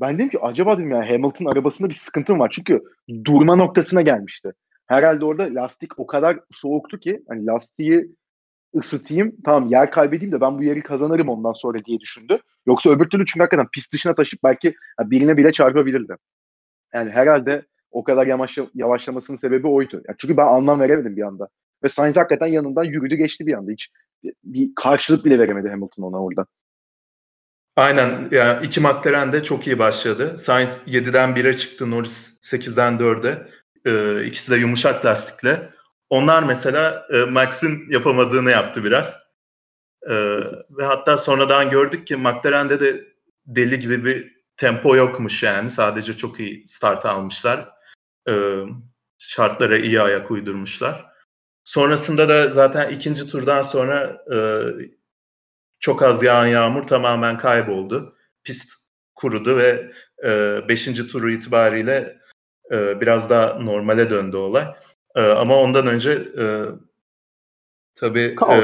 [0.00, 2.52] Ben dedim ki acaba dedim yani Hamilton arabasında bir sıkıntı mı var?
[2.54, 2.82] Çünkü
[3.24, 4.52] durma noktasına gelmişti.
[4.86, 8.14] Herhalde orada lastik o kadar soğuktu ki hani lastiği
[8.76, 12.38] ısıtayım tamam yer kaybedeyim de ben bu yeri kazanırım ondan sonra diye düşündü.
[12.66, 16.16] Yoksa öbür türlü çünkü hakikaten pist dışına taşıp belki birine bile çarpabilirdi.
[16.94, 20.02] Yani herhalde o kadar yavaşla, yavaşlamasının sebebi oydu.
[20.08, 21.48] Yani çünkü ben anlam veremedim bir anda.
[21.84, 23.70] Ve Sainz hakikaten yanından yürüdü geçti bir anda.
[23.70, 23.90] Hiç
[24.44, 26.46] bir karşılık bile veremedi Hamilton ona orada.
[27.76, 28.28] Aynen.
[28.30, 30.38] Yani iki McLaren de çok iyi başladı.
[30.38, 31.90] Sainz 7'den 1'e çıktı.
[31.90, 33.46] Norris 8'den 4'e.
[33.86, 35.68] Ee, ikisi de yumuşak lastikle.
[36.10, 39.18] Onlar mesela e, Max'in yapamadığını yaptı biraz.
[40.10, 43.04] Ee, ve hatta sonradan gördük ki McLaren'de de
[43.46, 45.70] deli gibi bir tempo yokmuş yani.
[45.70, 47.68] Sadece çok iyi start almışlar.
[48.28, 48.64] Ee,
[49.18, 51.06] şartlara iyi ayak uydurmuşlar.
[51.64, 54.38] Sonrasında da zaten ikinci turdan sonra e,
[55.80, 58.14] çok az yağan yağmur tamamen kayboldu.
[58.44, 58.72] Pist
[59.14, 59.92] kurudu ve
[60.24, 62.18] e, beşinci turu itibariyle
[62.72, 64.66] e, biraz daha normale döndü olay.
[65.14, 66.44] E, ama ondan önce e,
[67.94, 68.58] tabii e,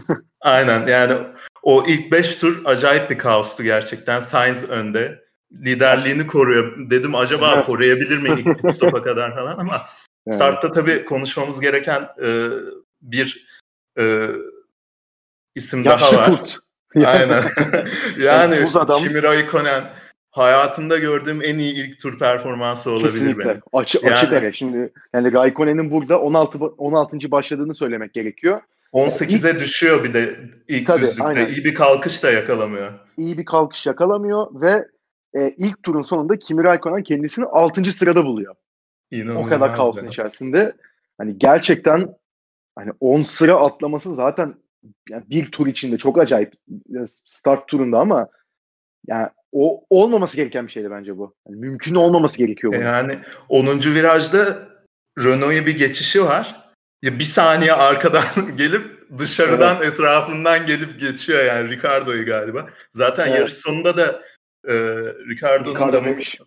[0.40, 1.18] aynen yani
[1.62, 4.20] o ilk beş tur acayip bir kaostu gerçekten.
[4.20, 6.90] Sainz önde, liderliğini koruyor.
[6.90, 9.86] Dedim acaba koruyabilir mi ilk pit stop'a kadar falan ama
[10.26, 10.34] evet.
[10.34, 12.48] startta tabii konuşmamız gereken e,
[13.02, 13.46] bir
[13.98, 14.28] e,
[15.54, 16.30] isim Yaşlı daha var.
[16.30, 16.58] Kurt.
[17.06, 17.44] Aynen.
[18.18, 18.70] yani.
[18.98, 19.84] Kimi Raikkonen
[20.34, 23.48] hayatımda gördüğüm en iyi ilk tur performansı olabilir Kesinlikle.
[23.48, 23.62] benim.
[23.72, 24.52] Açı, yani, açı dere.
[24.52, 27.30] Şimdi yani Raikkonen'in burada 16 16.
[27.30, 28.60] başladığını söylemek gerekiyor.
[28.92, 30.36] 18'e ilk, düşüyor bir de
[30.68, 31.24] ilk tabii, düzlükte.
[31.24, 31.46] Aynen.
[31.46, 32.92] İyi bir kalkış da yakalamıyor.
[33.18, 34.88] İyi bir kalkış yakalamıyor ve
[35.34, 37.84] e, ilk turun sonunda Kimi Raikkonen kendisini 6.
[37.84, 38.54] sırada buluyor.
[39.10, 40.72] İnanılmaz o kadar kaosun içerisinde.
[41.18, 42.14] Hani gerçekten
[42.76, 44.54] hani 10 sıra atlaması zaten
[45.10, 46.52] yani bir tur içinde çok acayip
[47.24, 48.28] start turunda ama
[49.06, 51.34] yani o olmaması gereken bir şeydi bence bu.
[51.48, 52.76] Yani mümkün olmaması gerekiyor bu.
[52.76, 53.66] Yani 10.
[53.66, 54.68] virajda
[55.18, 56.64] Renault'a bir geçişi var.
[57.02, 58.24] Ya bir saniye arkadan
[58.56, 58.82] gelip
[59.18, 59.92] dışarıdan evet.
[59.92, 62.70] etrafından gelip geçiyor yani Ricardo'yu galiba.
[62.90, 63.38] Zaten evet.
[63.38, 64.22] yarış sonunda da
[64.68, 64.74] e,
[65.28, 66.04] Ricardo'nun Ricardo da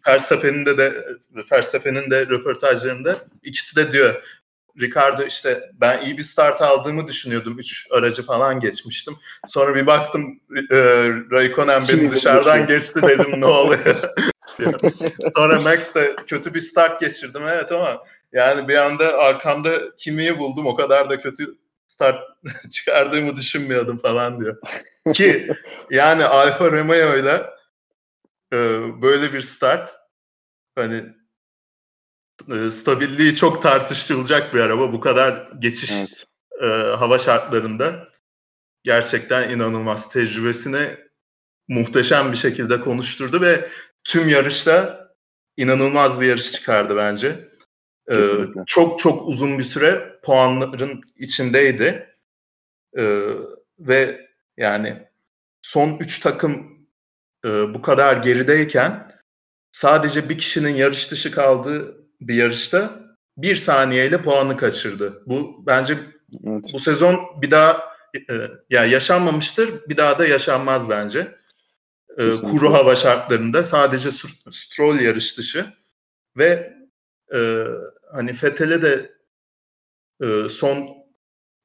[0.07, 1.05] Verstappen'in de de
[1.51, 4.23] Verstappen'in de röportajlarında ikisi de diyor
[4.79, 7.59] Ricardo işte ben iyi bir start aldığımı düşünüyordum.
[7.59, 9.15] Üç aracı falan geçmiştim.
[9.47, 10.39] Sonra bir baktım
[10.71, 10.77] e,
[11.31, 13.95] Raikkonen beni dışarıdan geçti dedim ne oluyor?
[15.35, 20.65] Sonra Max de kötü bir start geçirdim evet ama yani bir anda arkamda kimiyi buldum
[20.65, 22.19] o kadar da kötü start
[22.71, 24.57] çıkardığımı düşünmüyordum falan diyor.
[25.13, 25.47] Ki
[25.91, 27.41] yani Alfa Romeo ile
[29.01, 29.95] böyle bir start
[30.75, 31.03] hani
[32.71, 34.93] stabilliği çok tartışılacak bir araba.
[34.93, 36.25] Bu kadar geçiş evet.
[36.63, 38.07] e, hava şartlarında
[38.83, 40.97] gerçekten inanılmaz tecrübesini
[41.67, 43.69] muhteşem bir şekilde konuşturdu ve
[44.03, 45.07] tüm yarışta
[45.57, 47.47] inanılmaz bir yarış çıkardı bence.
[48.11, 48.25] Ee,
[48.65, 52.15] çok çok uzun bir süre puanların içindeydi.
[52.97, 53.27] Ee,
[53.79, 55.07] ve yani
[55.61, 56.77] son 3 takım
[57.45, 59.11] e, bu kadar gerideyken
[59.71, 62.99] sadece bir kişinin yarış dışı kaldığı bir yarışta
[63.37, 65.23] bir saniyeyle puanı kaçırdı.
[65.25, 65.99] Bu bence
[66.47, 66.69] evet.
[66.73, 67.83] bu sezon bir daha
[68.29, 68.33] e,
[68.69, 71.35] ya yaşanmamıştır, bir daha da yaşanmaz bence.
[72.17, 74.09] E, kuru hava şartlarında sadece
[74.51, 75.65] Stroll yarış dışı
[76.37, 76.73] ve
[77.33, 77.63] e,
[78.13, 79.11] hani Fethel'e de
[80.23, 80.89] e, son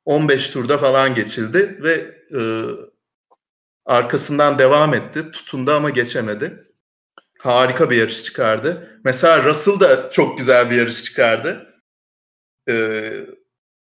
[0.04, 2.40] 15 turda falan geçildi ve e,
[3.84, 5.30] arkasından devam etti.
[5.30, 6.71] Tutundu ama geçemedi.
[7.42, 9.00] Harika bir yarış çıkardı.
[9.04, 11.74] Mesela Russell da çok güzel bir yarış çıkardı.
[12.68, 13.26] Ee,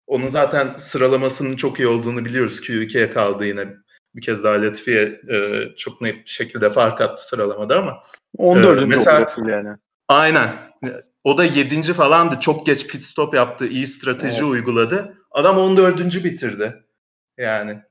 [0.07, 2.59] onun zaten sıralamasının çok iyi olduğunu biliyoruz.
[2.59, 3.67] Q2'ye kaldı yine.
[4.15, 8.03] Bir kez daha Latifi'ye e, çok net bir şekilde fark attı sıralamada ama.
[8.37, 8.81] 14.
[8.81, 9.69] E, mesela, yani.
[10.07, 10.49] Aynen.
[11.23, 11.93] O da 7.
[11.93, 12.39] falandı.
[12.39, 13.67] Çok geç pit stop yaptı.
[13.67, 14.51] iyi strateji evet.
[14.51, 15.17] uyguladı.
[15.31, 16.23] Adam 14.
[16.23, 16.83] bitirdi.
[17.37, 17.81] Yani.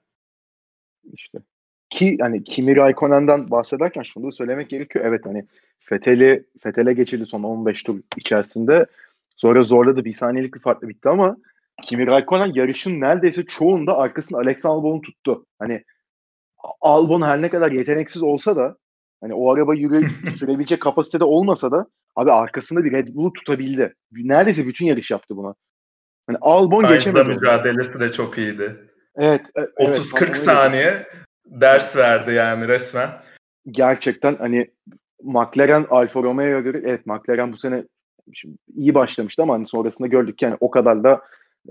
[1.13, 1.39] İşte.
[1.91, 5.05] Ki hani Kimi Raikkonen'den bahsederken şunu da söylemek gerekiyor.
[5.09, 5.47] Evet hani
[5.79, 8.87] Fethel'i Fethel'e geçildi son 15 tur içerisinde.
[9.37, 10.05] Sonra zorladı.
[10.05, 11.37] Bir saniyelik bir farklı bitti ama
[11.83, 15.47] Kimi Raikkonen yarışın neredeyse çoğunda arkasında Alex Albon'u tuttu.
[15.59, 15.85] Hani
[16.81, 18.77] Albon her ne kadar yeteneksiz olsa da
[19.21, 23.95] hani o araba yürü sürebilecek kapasitede olmasa da abi arkasında bir Red Bull'u tutabildi.
[24.13, 25.55] Neredeyse bütün yarış yaptı buna.
[26.27, 27.29] Hani Albon Sainz'la geçemedi.
[27.29, 28.77] mücadelesi de çok iyiydi.
[29.17, 29.41] Evet.
[29.55, 31.07] E, 30-40 evet, saniye
[31.51, 33.11] ders verdi yani resmen.
[33.67, 34.71] Gerçekten hani
[35.23, 37.85] McLaren Alfa Romeo'ya göre evet McLaren bu sene
[38.33, 41.23] şimdi iyi başlamıştı ama hani sonrasında gördük ki yani o kadar da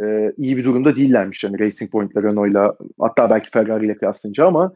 [0.02, 1.44] e, iyi bir durumda değillermiş.
[1.44, 4.74] Yani Racing Point'la Renault'la hatta belki Ferrari ile kıyaslayınca ama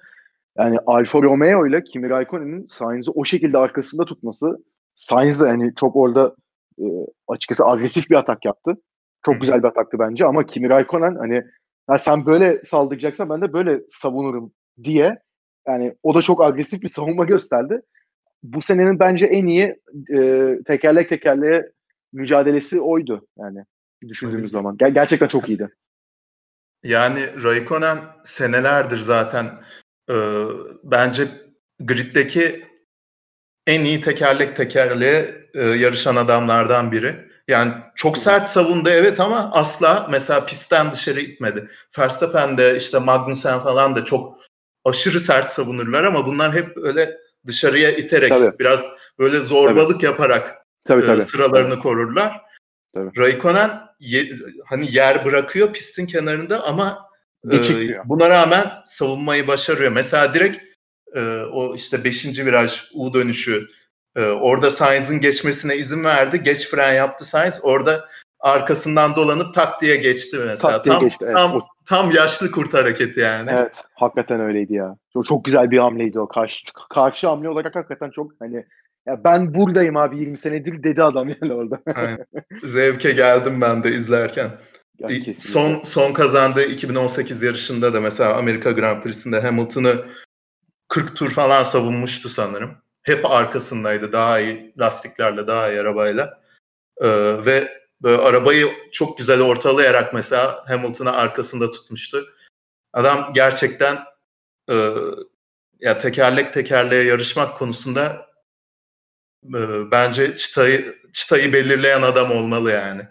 [0.58, 4.58] yani Alfa Romeo ile Kimi Raikkonen'in Sainz'i o şekilde arkasında tutması
[4.96, 6.36] Sainz de yani çok orada
[6.80, 6.86] e,
[7.28, 8.78] açıkçası agresif bir atak yaptı.
[9.26, 11.44] Çok güzel bir ataktı bence ama Kimi Raikkonen hani
[11.90, 14.52] ya sen böyle saldıracaksan ben de böyle savunurum
[14.84, 15.20] diye
[15.67, 17.82] yani o da çok agresif bir savunma gösterdi.
[18.44, 19.76] Bu senenin bence en iyi
[20.13, 21.72] e, tekerlek tekerleğe
[22.13, 23.65] mücadelesi oydu yani
[24.08, 24.52] düşündüğümüz evet.
[24.52, 24.76] zaman.
[24.78, 25.70] Ger- gerçekten çok iyiydi.
[26.84, 29.46] Yani Raikkonen senelerdir zaten
[30.10, 30.15] e,
[30.84, 31.28] bence
[31.80, 32.65] griddeki
[33.67, 37.32] en iyi tekerlek tekerleğe e, yarışan adamlardan biri.
[37.48, 41.70] Yani çok sert savundu evet ama asla mesela pistten dışarı itmedi.
[42.00, 44.38] Verstappen de işte Magnussen falan da çok
[44.86, 47.17] aşırı sert savunurlar ama bunlar hep öyle
[47.48, 48.60] dışarıya iterek tabii.
[48.60, 48.86] biraz
[49.20, 50.06] böyle zorbalık tabii.
[50.06, 51.22] yaparak tabii, tabii.
[51.22, 51.82] E, sıralarını tabii.
[51.82, 52.41] korurlar.
[52.94, 53.17] Tabii.
[53.17, 54.32] Raikkonen ye,
[54.65, 57.10] hani yer bırakıyor pistin kenarında ama
[57.52, 57.58] e,
[58.06, 59.91] buna rağmen savunmayı başarıyor.
[59.91, 60.63] Mesela direkt
[61.15, 62.26] e, o işte 5.
[62.26, 63.67] viraj U dönüşü
[64.15, 66.44] e, orada Sainz'in geçmesine izin verdi.
[66.44, 67.60] Geç fren yaptı Sainz.
[67.63, 70.74] Orada arkasından dolanıp tak diye geçti mesela.
[70.74, 71.26] Tak diye tam, geçti.
[71.26, 71.36] Evet.
[71.36, 73.50] Tam, tam yaşlı kurt hareketi yani.
[73.54, 73.84] Evet.
[73.94, 74.96] Hakikaten öyleydi ya.
[75.13, 76.28] Çok, çok güzel bir hamleydi o.
[76.28, 78.65] Karşı, karşı hamle olarak hakikaten çok hani
[79.06, 81.80] ya ben buradayım abi 20 senedir dedi adam yani orada.
[81.96, 82.26] Aynen.
[82.63, 84.52] Zevke geldim ben de izlerken.
[85.00, 90.06] Ya, son son kazandığı 2018 yarışında da mesela Amerika Grand Prix'sinde Hamilton'ı
[90.88, 92.72] 40 tur falan savunmuştu sanırım.
[93.04, 96.41] Hep arkasındaydı daha iyi lastiklerle, daha iyi arabayla.
[97.02, 97.08] Ee,
[97.46, 102.26] ve böyle arabayı çok güzel ortalayarak mesela Hamilton'ı arkasında tutmuştu.
[102.94, 104.00] Adam gerçekten
[104.70, 104.76] e,
[105.80, 108.28] ya tekerlek tekerleğe yarışmak konusunda
[109.46, 113.02] e, bence çıtayı çıtayı belirleyen adam olmalı yani.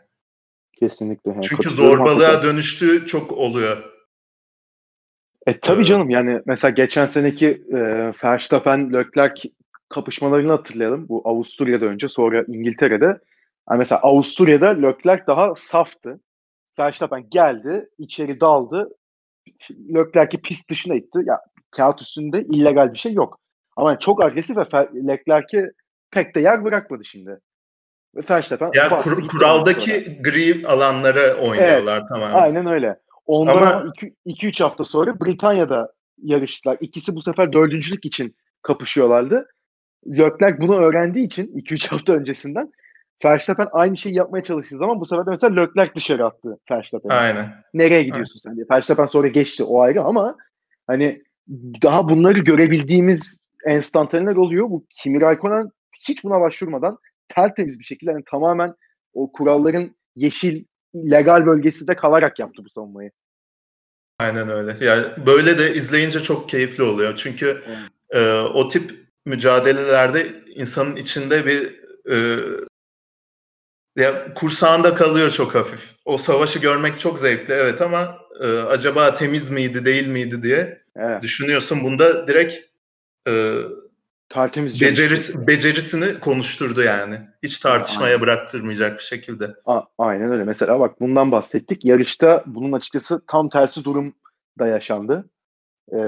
[0.72, 1.30] Kesinlikle.
[1.30, 2.42] Yani Çünkü zorbalığa hakikaten.
[2.42, 3.76] dönüştüğü çok oluyor.
[5.46, 7.78] E tabii canım yani mesela geçen seneki e,
[8.24, 9.50] Verstappen Leclerc
[9.88, 11.08] kapışmalarını hatırlayalım.
[11.08, 13.20] Bu Avusturya'da önce sonra İngiltere'de.
[13.70, 16.20] Yani mesela Avusturya'da Leclerc daha saftı.
[16.78, 18.88] Verstappen geldi, içeri daldı.
[19.70, 21.18] Leclerc'i pist dışına itti.
[21.24, 23.40] Ya kağıt üstünde illegal bir şey yok.
[23.76, 25.70] Ama çok agresif ve Leclerc'i
[26.10, 27.38] pek de yer bırakmadı şimdi.
[28.14, 32.34] Ve Verstappen ya kur, kuraldaki gri alanlara oynuyorlar evet, tamamen.
[32.34, 33.00] Aynen öyle.
[33.26, 33.92] Ondan
[34.26, 36.76] 2-3 hafta sonra Britanya'da yarıştılar.
[36.80, 39.46] İkisi bu sefer dördüncülük için kapışıyorlardı.
[40.06, 42.72] Leclerc bunu öğrendiği için 2-3 hafta öncesinden
[43.24, 47.12] Verstappen aynı şeyi yapmaya çalıştığı zaman bu sefer de mesela Leclerc dışarı attı Verstappen'i.
[47.12, 47.64] Aynen.
[47.74, 48.66] Nereye gidiyorsun sen diye.
[48.70, 50.36] Verstappen sonra geçti o ayrı ama
[50.86, 51.22] hani
[51.82, 54.70] daha bunları görebildiğimiz enstantaneler oluyor.
[54.70, 55.70] Bu Kimi Raikkonen
[56.08, 58.74] hiç buna başvurmadan tertemiz bir şekilde yani tamamen
[59.14, 63.10] o kuralların yeşil legal bölgesinde kalarak yaptı bu savunmayı.
[64.18, 64.84] Aynen öyle.
[64.84, 67.16] Yani böyle de izleyince çok keyifli oluyor.
[67.16, 67.62] Çünkü
[68.10, 71.80] e, o tip mücadelelerde insanın içinde bir
[72.10, 72.16] e,
[74.00, 75.94] ya kursağında kalıyor çok hafif.
[76.04, 81.22] O savaşı görmek çok zevkli evet ama e, acaba temiz miydi değil miydi diye evet.
[81.22, 81.84] düşünüyorsun.
[81.84, 82.54] Bunda direkt
[83.28, 83.54] e,
[84.30, 87.20] Tertemiz beceris, becerisini konuşturdu yani.
[87.42, 88.20] Hiç tartışmaya Aynen.
[88.20, 89.54] bıraktırmayacak bir şekilde.
[89.66, 90.44] A- Aynen öyle.
[90.44, 91.84] Mesela bak bundan bahsettik.
[91.84, 94.14] Yarışta bunun açıkçası tam tersi durum
[94.58, 95.30] da yaşandı.
[95.92, 95.98] Ee,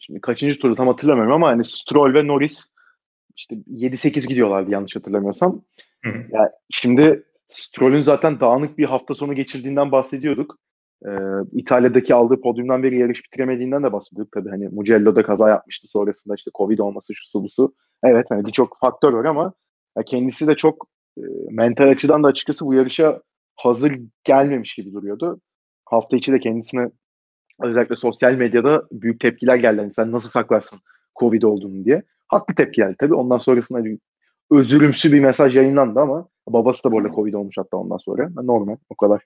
[0.00, 2.60] şimdi kaçıncı turda tam hatırlamıyorum ama hani Stroll ve Norris
[3.36, 5.62] işte 7-8 gidiyorlardı yanlış hatırlamıyorsam.
[6.04, 6.08] Hı.
[6.08, 10.56] Yani şimdi Stroll'ün zaten dağınık bir hafta sonu geçirdiğinden bahsediyorduk.
[11.06, 11.10] Ee,
[11.52, 14.32] İtalya'daki aldığı podyumdan beri yarış bitiremediğinden de bahsediyorduk.
[14.32, 15.88] Tabii hani Mugello'da kaza yapmıştı.
[15.88, 17.74] Sonrasında işte Covid olması şu su bu su.
[18.04, 19.52] Evet hani birçok faktör var ama
[20.06, 20.86] kendisi de çok
[21.18, 23.20] e, mental açıdan da açıkçası bu yarışa
[23.56, 25.40] hazır gelmemiş gibi duruyordu.
[25.84, 26.90] Hafta içi de kendisine
[27.62, 29.80] özellikle sosyal medyada büyük tepkiler geldi.
[29.80, 30.80] Yani sen nasıl saklarsın
[31.20, 32.02] Covid olduğunu diye.
[32.28, 33.14] Haklı tepki geldi tabii.
[33.14, 33.84] Ondan sonrasında
[34.50, 38.30] özürümsü bir mesaj yayınlandı ama babası da arada Covid olmuş hatta ondan sonra.
[38.42, 39.22] Normal o kadar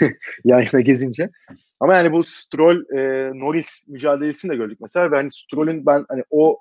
[0.44, 1.30] yayına gezince.
[1.80, 6.22] Ama yani bu Stroll e, Norris mücadelesini de gördük mesela ve hani Stroll'ün ben hani
[6.30, 6.58] o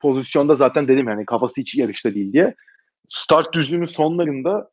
[0.00, 2.54] pozisyonda zaten dedim yani kafası hiç yarışta değil diye.
[3.08, 4.70] Start düzlüğünün sonlarında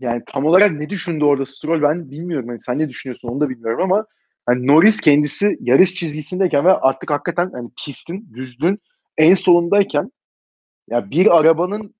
[0.00, 2.48] yani tam olarak ne düşündü orada Stroll ben bilmiyorum.
[2.48, 4.06] Yani sen ne düşünüyorsun onu da bilmiyorum ama
[4.46, 8.78] hani Norris kendisi yarış çizgisindeyken ve artık hakikaten hani pistin, düzlüğün
[9.18, 10.12] en solundayken
[10.90, 11.94] ya bir arabanın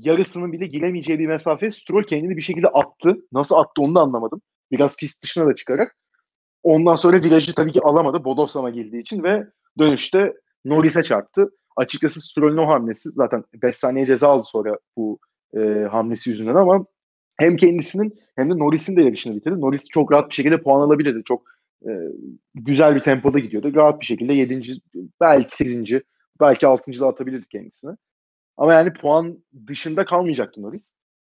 [0.00, 3.16] yarısının bile giremeyeceği bir mesafe Stroll kendini bir şekilde attı.
[3.32, 4.42] Nasıl attı onu da anlamadım.
[4.72, 5.96] Biraz pist dışına da çıkarak.
[6.62, 8.24] Ondan sonra virajı tabii ki alamadı.
[8.24, 9.46] Bodoslama girdiği için ve
[9.78, 10.32] dönüşte
[10.64, 11.50] Norris'e çarptı.
[11.76, 15.18] Açıkçası Stroll'ün o hamlesi zaten 5 saniye ceza aldı sonra bu
[15.56, 16.86] e, hamlesi yüzünden ama
[17.36, 19.60] hem kendisinin hem de Norris'in de yarışını bitirdi.
[19.60, 21.22] Norris çok rahat bir şekilde puan alabilirdi.
[21.24, 21.42] Çok
[21.86, 21.90] e,
[22.54, 23.74] güzel bir tempoda gidiyordu.
[23.74, 24.62] Rahat bir şekilde 7.
[25.20, 26.02] belki 8.
[26.40, 27.00] belki 6.
[27.00, 27.90] da atabilirdi kendisine.
[28.56, 30.90] Ama yani puan dışında kalmayacaktı Norris.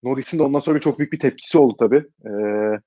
[0.03, 2.05] Norris'in de ondan sonra çok büyük bir tepkisi oldu tabii.
[2.25, 2.79] Ee,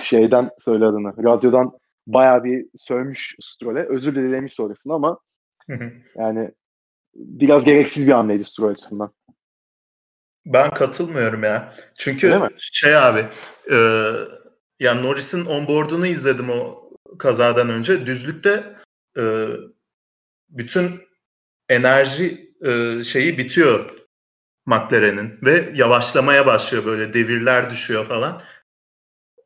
[0.00, 1.24] şeyden söyle adını.
[1.24, 3.86] Radyodan bayağı bir sövmüş Stroll'e.
[3.88, 5.18] Özür dilemiş sonrasında ama
[6.16, 6.50] yani
[7.14, 9.12] biraz gereksiz bir hamleydi Stroll açısından.
[10.46, 11.74] Ben katılmıyorum ya.
[11.98, 13.26] Çünkü şey abi
[13.70, 13.76] e,
[14.80, 18.06] yani Norris'in onboard'unu izledim o kazadan önce.
[18.06, 18.76] Düzlükte
[19.18, 19.46] e,
[20.48, 21.00] bütün
[21.68, 23.90] enerji e, şeyi bitiyor
[24.66, 28.42] McLaren'in ve yavaşlamaya başlıyor böyle devirler düşüyor falan.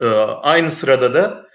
[0.01, 0.07] E,
[0.43, 1.49] aynı sırada da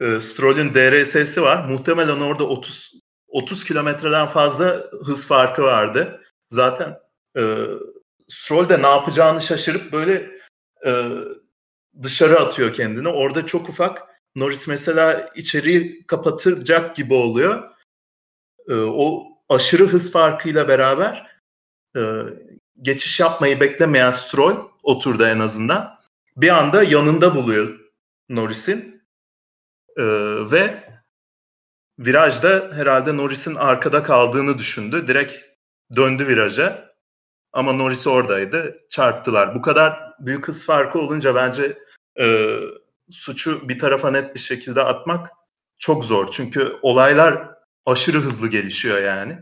[0.00, 1.64] e, Stroll'ün DRS'si var.
[1.68, 2.92] Muhtemelen orada 30
[3.28, 6.24] 30 kilometreden fazla hız farkı vardı.
[6.50, 6.98] Zaten
[7.36, 7.64] e,
[8.28, 10.30] Stroll de ne yapacağını şaşırıp böyle
[10.86, 11.08] e,
[12.02, 13.08] dışarı atıyor kendini.
[13.08, 17.70] Orada çok ufak Norris mesela içeriği kapatacak gibi oluyor.
[18.68, 21.26] E, o aşırı hız farkıyla beraber
[21.96, 22.00] e,
[22.82, 25.98] geçiş yapmayı beklemeyen Stroll oturdu en azından.
[26.36, 27.78] Bir anda yanında buluyor
[28.28, 29.02] Norris'in
[29.96, 30.04] e,
[30.50, 30.88] ve
[31.98, 35.08] virajda herhalde Norris'in arkada kaldığını düşündü.
[35.08, 35.34] Direkt
[35.96, 36.94] döndü viraja
[37.52, 38.78] ama Norris oradaydı.
[38.90, 39.54] Çarptılar.
[39.54, 41.78] Bu kadar büyük hız farkı olunca bence
[42.20, 42.56] e,
[43.10, 45.30] suçu bir tarafa net bir şekilde atmak
[45.78, 46.28] çok zor.
[46.30, 49.38] Çünkü olaylar aşırı hızlı gelişiyor yani.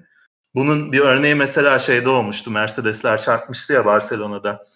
[0.54, 2.50] Bunun bir örneği mesela şeyde olmuştu.
[2.50, 4.66] Mercedesler çarpmıştı ya Barcelona'da.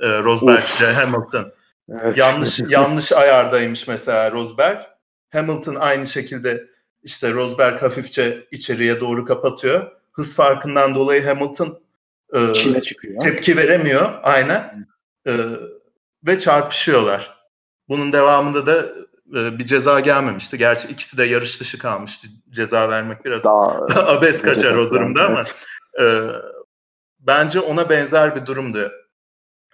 [0.00, 1.52] E, Rosberg ile Hamilton.
[1.90, 2.18] Evet.
[2.18, 4.82] Yanlış yanlış ayardaymış mesela Rosberg.
[5.30, 6.66] Hamilton aynı şekilde
[7.02, 9.90] işte Rosberg hafifçe içeriye doğru kapatıyor.
[10.12, 11.80] Hız farkından dolayı Hamilton
[12.34, 13.20] e, çıkıyor.
[13.20, 14.12] tepki veremiyor.
[14.22, 14.86] Aynen.
[15.26, 15.32] E,
[16.26, 17.38] ve çarpışıyorlar.
[17.88, 18.92] Bunun devamında da
[19.36, 20.58] e, bir ceza gelmemişti.
[20.58, 22.28] Gerçi ikisi de yarış dışı kalmıştı.
[22.50, 25.44] Ceza vermek biraz Daha, abes kaçar o durumda ama
[26.00, 26.04] e,
[27.20, 28.92] bence ona benzer bir durumdu.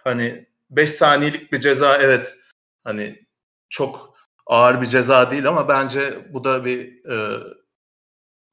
[0.03, 2.35] Hani 5 saniyelik bir ceza evet
[2.83, 3.25] hani
[3.69, 7.39] çok ağır bir ceza değil ama bence bu da bir e,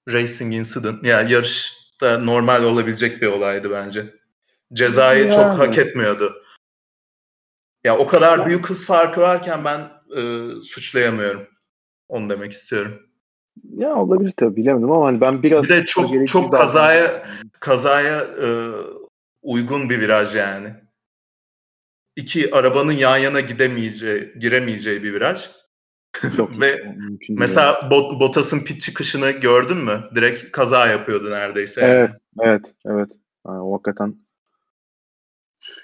[0.09, 4.15] racing incident yani yarışta normal olabilecek bir olaydı bence.
[4.73, 5.35] Cezayı yani.
[5.35, 6.43] çok hak etmiyordu.
[7.85, 10.23] Ya o kadar büyük hız farkı varken ben e,
[10.63, 11.47] suçlayamıyorum.
[12.09, 12.93] Onu demek istiyorum.
[13.77, 17.27] Ya olabilir tabii bilemedim ama hani ben biraz bir de çok çok kazaya
[17.61, 18.49] kazaya e,
[19.43, 20.75] uygun bir viraj yani.
[22.17, 25.51] iki arabanın yan yana gidemeyeceği, giremeyeceği bir viraj.
[26.39, 26.97] Yok, Ve
[27.29, 30.01] mesela Bot, Bottas'ın pit çıkışını gördün mü?
[30.15, 31.81] Direkt kaza yapıyordu neredeyse.
[31.81, 31.93] Yani.
[31.93, 33.09] Evet, evet, evet.
[33.47, 34.26] Yani, o hakikaten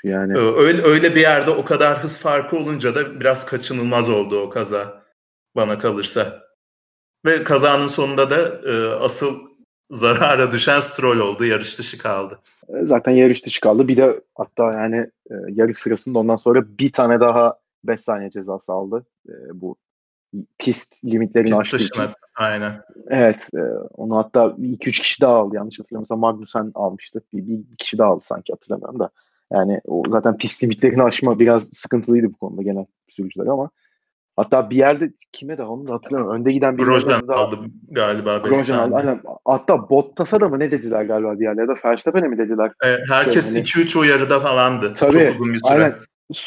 [0.04, 4.50] yani öyle öyle bir yerde o kadar hız farkı olunca da biraz kaçınılmaz oldu o
[4.50, 5.02] kaza
[5.56, 6.42] bana kalırsa.
[7.24, 9.38] Ve kazanın sonunda da e, asıl
[9.90, 11.44] zarara düşen Stroll oldu.
[11.44, 12.38] Yarış dışı kaldı.
[12.68, 13.88] E, zaten yarış dışı kaldı.
[13.88, 14.96] Bir de hatta yani
[15.30, 19.06] e, yarış sırasında ondan sonra bir tane daha 5 saniye cezası aldı.
[19.28, 19.76] E, bu
[20.58, 22.02] pist limitlerini pist aştığı için.
[22.34, 22.82] Aynen.
[23.08, 23.48] Evet.
[23.54, 23.60] E,
[23.94, 25.56] onu hatta 2-3 kişi daha aldı.
[25.56, 27.22] Yanlış hatırlamıyorsam Magnussen almıştı.
[27.32, 29.10] Bir, bir kişi daha aldı sanki hatırlamıyorum da.
[29.52, 33.70] Yani o zaten pist limitlerini aşma biraz sıkıntılıydı bu konuda genel sürücüler ama
[34.36, 36.40] hatta bir yerde kime de onu da hatırlamıyorum.
[36.40, 37.58] Önde giden bir Grosjean aldı
[37.90, 38.38] galiba.
[38.38, 38.94] Grosjean aldı.
[38.94, 39.20] Aynen.
[39.44, 41.72] Hatta Bottas'a da mı ne dediler galiba bir yerlerde?
[41.84, 42.72] Verstappen'e mi dediler?
[42.84, 44.02] E, herkes 2-3 hani...
[44.02, 44.94] uyarıda falandı.
[44.94, 45.12] Tabii.
[45.12, 45.72] Çok uzun bir süre.
[45.72, 45.94] Aynen.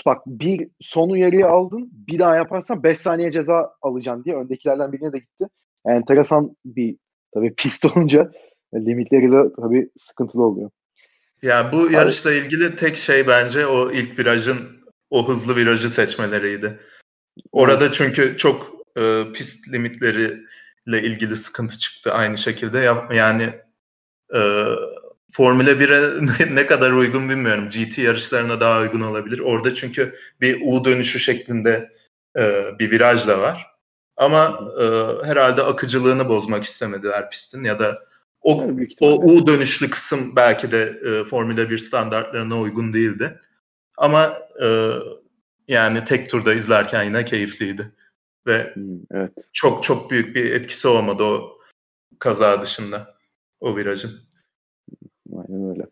[0.05, 5.13] Bak bir son uyarıyı aldın bir daha yaparsan 5 saniye ceza alacaksın diye öndekilerden birine
[5.13, 5.47] de gitti.
[5.87, 6.97] Yani enteresan bir
[7.33, 8.31] tabii pist olunca
[8.75, 10.69] limitleri de tabii sıkıntılı oluyor.
[11.41, 16.79] Ya bu yarışla ilgili tek şey bence o ilk virajın o hızlı virajı seçmeleriydi.
[17.51, 22.79] Orada çünkü çok e, pist limitleriyle ilgili sıkıntı çıktı aynı şekilde.
[23.13, 23.53] Yani
[24.35, 24.65] e,
[25.31, 27.69] Formula 1'e ne kadar uygun bilmiyorum.
[27.69, 29.39] GT yarışlarına daha uygun olabilir.
[29.39, 31.91] Orada çünkü bir U dönüşü şeklinde
[32.37, 33.67] e, bir viraj da var.
[34.17, 34.85] Ama e,
[35.27, 38.05] herhalde akıcılığını bozmak istemediler pistin ya da
[38.45, 38.67] o,
[39.01, 43.39] o U dönüşlü kısım belki de e, Formula 1 standartlarına uygun değildi.
[43.97, 44.33] Ama
[44.63, 44.91] e,
[45.67, 47.91] yani tek turda izlerken yine keyifliydi.
[48.47, 49.31] Ve hmm, evet.
[49.53, 51.59] çok çok büyük bir etkisi olmadı o
[52.19, 53.15] kaza dışında
[53.59, 54.11] o virajın.
[55.33, 55.85] Aynen öyle.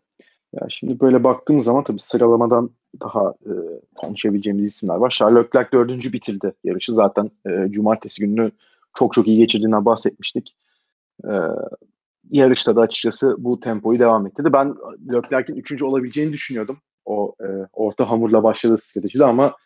[0.52, 3.52] Ya şimdi böyle baktığımız zaman tabii sıralamadan daha e,
[3.94, 5.10] konuşabileceğimiz isimler var.
[5.10, 6.92] Charles Leclerc dördüncü bitirdi yarışı.
[6.92, 8.50] Zaten e, cumartesi gününü
[8.94, 10.56] çok çok iyi geçirdiğinden bahsetmiştik.
[11.24, 11.32] E,
[12.30, 14.52] yarışta da açıkçası bu tempoyu devam ettirdi.
[14.52, 14.74] Ben
[15.12, 16.78] Leclerc'in üçüncü olabileceğini düşünüyordum.
[17.04, 19.56] O e, orta hamurla başladığı stratejide ama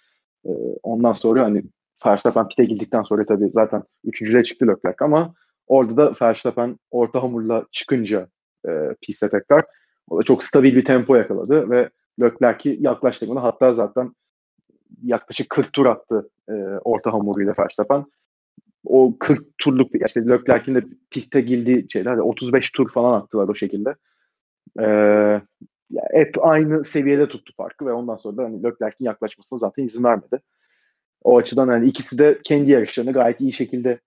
[0.45, 0.51] e,
[0.83, 1.63] ondan sonra hani
[2.07, 5.35] Verstappen pite girdikten sonra tabii zaten üçüncüye çıktı Leclerc ama
[5.67, 8.29] orada da Verstappen orta hamurla çıkınca
[8.69, 8.71] e,
[9.03, 9.65] piste tekrar
[10.11, 11.91] o da çok stabil bir tempo yakaladı ve
[12.21, 13.39] Leclerc'i yaklaştırmadı.
[13.39, 14.13] Hatta zaten
[15.03, 16.53] yaklaşık 40 tur attı e,
[16.85, 18.05] orta hamuruyla Verstappen
[18.85, 23.55] o 40 turluk işte Leclerc'in de piste girdiği şeyler hadi 35 tur falan attılar o
[23.55, 23.95] şekilde.
[24.81, 25.41] Ee,
[26.13, 30.41] hep aynı seviyede tuttu farkı ve ondan sonra da hani Leclerc'in yaklaşmasına zaten izin vermedi.
[31.23, 34.01] O açıdan hani ikisi de kendi yarışlarını gayet iyi şekilde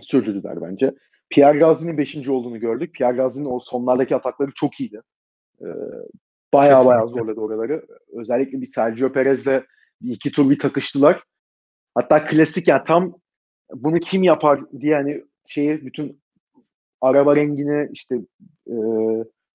[0.00, 0.94] sürdürdüler bence.
[1.30, 2.28] Pierre Gasly'nin 5.
[2.28, 2.94] olduğunu gördük.
[2.94, 5.00] Pierre Gasly'nin o sonlardaki atakları çok iyiydi.
[5.60, 5.66] Ee,
[6.54, 7.86] bayağı bayağı zorladı oraları.
[8.12, 9.62] Özellikle bir Sergio Perez'le
[10.00, 11.22] iki tur bir takıştılar.
[11.94, 13.14] Hatta klasik yani tam
[13.74, 16.20] bunu kim yapar diye hani şeyi bütün
[17.00, 18.16] araba rengini işte
[18.66, 18.76] e,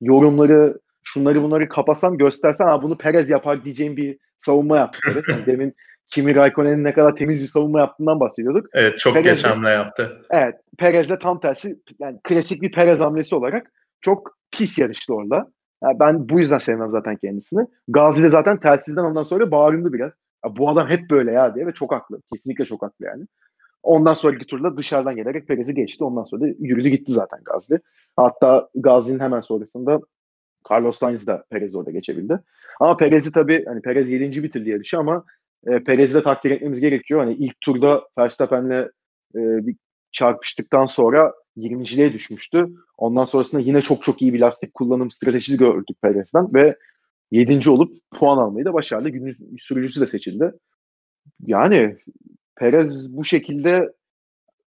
[0.02, 5.24] yorumları şunları bunları kapasam göstersen ha bunu Perez yapar diyeceğim bir savunma yaptı.
[5.30, 5.76] Yani demin
[6.08, 8.68] Kimi Raikkonen'in ne kadar temiz bir savunma yaptığından bahsediyorduk.
[8.74, 10.22] Evet çok Perez geç hamle yaptı.
[10.30, 15.52] Evet Perez'le tam tersi yani klasik bir Perez hamlesi olarak çok pis yarıştı orada.
[15.84, 17.68] Yani ben bu yüzden sevmem zaten kendisini.
[17.88, 20.12] Gazi de zaten telsizden ondan sonra bağırındı biraz.
[20.46, 22.22] Ya bu adam hep böyle ya diye ve çok haklı.
[22.34, 23.26] Kesinlikle çok haklı yani.
[23.84, 26.04] Ondan sonraki turda dışarıdan gelerek Perez'i geçti.
[26.04, 27.80] Ondan sonra da yürüdü gitti zaten Gazli.
[28.16, 30.00] Hatta Gazli'nin hemen sonrasında
[30.72, 32.40] Carlos Sainz de Perez orada geçebildi.
[32.80, 34.44] Ama Perez'i tabii hani Perez 7.
[34.44, 35.26] bitirdi yarışı ama
[35.68, 37.20] e, Perez'i de takdir etmemiz gerekiyor.
[37.20, 38.90] Hani ilk turda Verstappen'le
[39.36, 39.76] e, bir
[40.12, 42.68] çarpıştıktan sonra 20.liğe düşmüştü.
[42.98, 46.78] Ondan sonrasında yine çok çok iyi bir lastik kullanım stratejisi gördük Perez'den ve
[47.32, 47.70] 7.
[47.70, 49.10] olup puan almayı da başardı.
[49.10, 50.52] Günün sürücüsü de seçildi.
[51.46, 51.98] Yani
[52.56, 53.94] Perez bu şekilde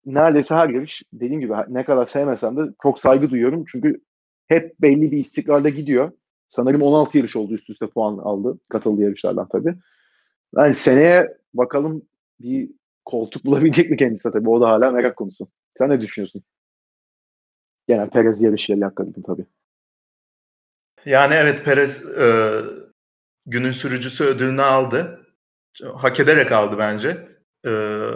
[0.06, 3.66] neredeyse her yarış dediğim gibi ne kadar sevmesem de çok saygı duyuyorum.
[3.68, 4.02] Çünkü
[4.48, 6.12] hep belli bir istikrarda gidiyor.
[6.50, 8.60] Sanırım 16 yarış oldu üst üste puan aldı.
[8.70, 9.76] Katıldığı yarışlardan tabii.
[10.58, 12.02] Yani seneye bakalım
[12.40, 12.70] bir
[13.06, 14.50] koltuk bulabilecek mi kendisi tabii.
[14.50, 15.48] O da hala merak konusu.
[15.78, 16.44] Sen ne düşünüyorsun?
[17.88, 19.46] Genel Perez yarışıyla alakalı tabii.
[21.06, 22.52] Yani evet Perez e,
[23.46, 25.26] günün sürücüsü ödülünü aldı.
[25.94, 27.33] Hak ederek aldı bence.
[27.66, 28.10] Ee,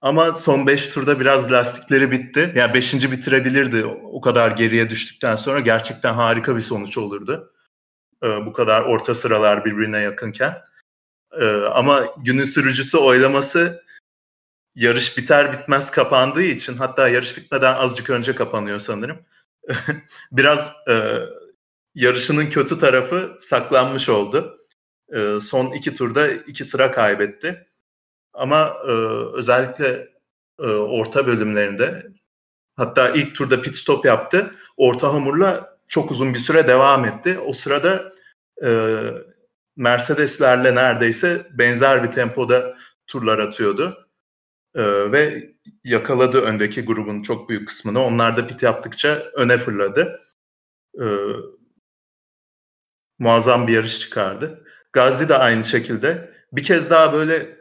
[0.00, 2.52] ama son 5 turda biraz lastikleri bitti.
[2.56, 2.94] Yani 5.
[2.94, 5.60] bitirebilirdi o kadar geriye düştükten sonra.
[5.60, 7.52] Gerçekten harika bir sonuç olurdu.
[8.24, 10.58] Ee, bu kadar orta sıralar birbirine yakınken.
[11.40, 13.82] Ee, ama günün sürücüsü oylaması
[14.74, 19.18] yarış biter bitmez kapandığı için hatta yarış bitmeden azıcık önce kapanıyor sanırım.
[20.32, 21.18] biraz e,
[21.94, 24.58] yarışının kötü tarafı saklanmış oldu.
[25.14, 27.66] e, son iki turda iki sıra kaybetti.
[28.36, 28.90] Ama e,
[29.32, 30.08] özellikle
[30.60, 32.06] e, orta bölümlerinde
[32.76, 34.54] hatta ilk turda pit stop yaptı.
[34.76, 37.38] Orta hamurla çok uzun bir süre devam etti.
[37.38, 38.12] O sırada
[38.64, 39.00] e,
[39.76, 42.76] Mercedeslerle neredeyse benzer bir tempoda
[43.06, 44.08] turlar atıyordu.
[44.74, 45.50] E, ve
[45.84, 48.04] yakaladı öndeki grubun çok büyük kısmını.
[48.04, 50.20] Onlar da pit yaptıkça öne fırladı.
[51.00, 51.06] E,
[53.18, 54.64] muazzam bir yarış çıkardı.
[54.92, 56.32] Gazli de aynı şekilde.
[56.52, 57.55] Bir kez daha böyle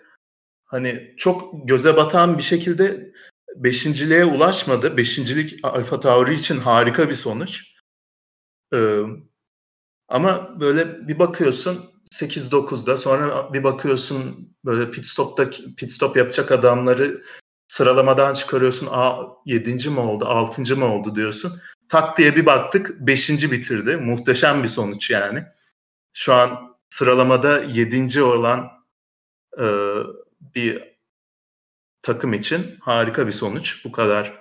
[0.76, 3.12] hani çok göze batan bir şekilde
[3.56, 4.98] beşinciliğe ulaşmadı.
[4.98, 7.76] Beşincilik Alfa Tauri için harika bir sonuç.
[8.74, 9.02] Ee,
[10.08, 17.24] ama böyle bir bakıyorsun 8-9'da sonra bir bakıyorsun böyle pit stop'ta pit stop yapacak adamları
[17.68, 18.88] sıralamadan çıkarıyorsun.
[18.92, 19.90] Aa 7.
[19.90, 20.78] mi oldu, 6.
[20.78, 21.62] mı oldu diyorsun.
[21.90, 23.30] Tak diye bir baktık 5.
[23.30, 23.98] bitirdi.
[23.98, 25.44] Muhteşem bir sonuç yani.
[26.14, 28.24] Şu an sıralamada 7.
[28.24, 28.72] olan
[29.60, 29.66] e,
[30.56, 30.96] bir
[32.02, 33.86] takım için harika bir sonuç.
[33.86, 34.34] Bu kadar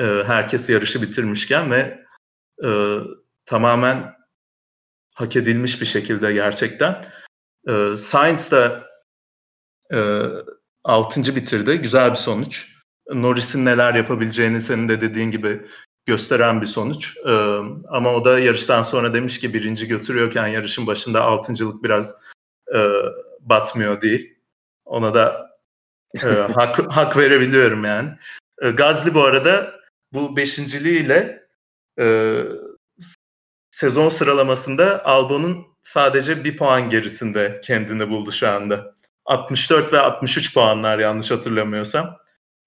[0.00, 2.04] e, herkes yarışı bitirmişken ve
[2.64, 2.98] e,
[3.46, 4.14] tamamen
[5.14, 7.04] hak edilmiş bir şekilde gerçekten.
[7.68, 8.86] E, Sainz da
[9.92, 9.98] e,
[10.84, 11.36] 6.
[11.36, 11.78] bitirdi.
[11.78, 12.76] Güzel bir sonuç.
[13.12, 15.66] Norris'in neler yapabileceğini senin de dediğin gibi
[16.06, 17.16] gösteren bir sonuç.
[17.28, 17.58] Ee,
[17.88, 22.14] ama o da yarıştan sonra demiş ki birinci götürüyorken yarışın başında altıncılık biraz
[22.74, 22.78] e,
[23.40, 24.34] batmıyor değil.
[24.84, 25.49] Ona da
[26.14, 28.10] e, hak, hak verebiliyorum yani.
[28.62, 29.74] E, Gazli bu arada
[30.12, 31.46] bu beşinciliğiyle
[32.00, 32.34] e,
[33.70, 38.94] sezon sıralamasında Albon'un sadece bir puan gerisinde kendini buldu şu anda.
[39.24, 42.16] 64 ve 63 puanlar yanlış hatırlamıyorsam.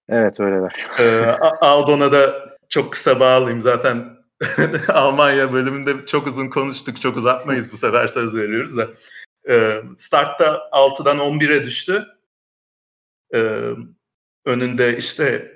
[0.08, 0.86] Evet öyleler.
[0.98, 1.24] E,
[1.60, 2.34] Albon'a da
[2.68, 3.62] çok kısa bağlayayım.
[3.62, 4.16] Zaten
[4.88, 7.00] Almanya bölümünde çok uzun konuştuk.
[7.00, 8.88] Çok uzatmayız bu sefer söz veriyoruz da.
[9.48, 12.06] E, startta 6'dan 11'e düştü.
[13.34, 13.70] E,
[14.44, 15.52] önünde işte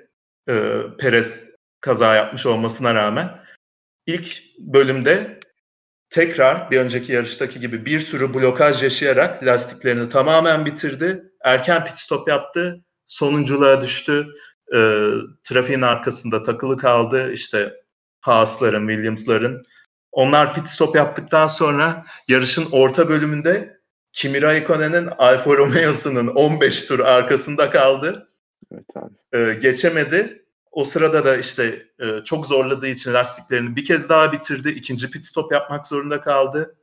[0.49, 1.49] e, Perez
[1.81, 3.39] kaza yapmış olmasına rağmen
[4.05, 5.39] ilk bölümde
[6.09, 11.23] tekrar bir önceki yarıştaki gibi bir sürü blokaj yaşayarak lastiklerini tamamen bitirdi.
[11.43, 12.83] Erken pit stop yaptı.
[13.05, 14.27] Sonunculuğa düştü
[14.75, 15.09] e,
[15.43, 17.33] trafiğin arkasında takılı kaldı.
[17.33, 17.73] İşte
[18.21, 19.63] Haas'ların, Williams'ların.
[20.11, 23.78] Onlar pit stop yaptıktan sonra yarışın orta bölümünde
[24.13, 28.29] Kimi Raikkonen'in Alfa Romeo'sunun 15 tur arkasında kaldı.
[28.71, 29.13] Evet abi.
[29.33, 30.45] E, geçemedi.
[30.71, 34.69] O sırada da işte e, çok zorladığı için lastiklerini bir kez daha bitirdi.
[34.69, 36.75] İkinci pit stop yapmak zorunda kaldı.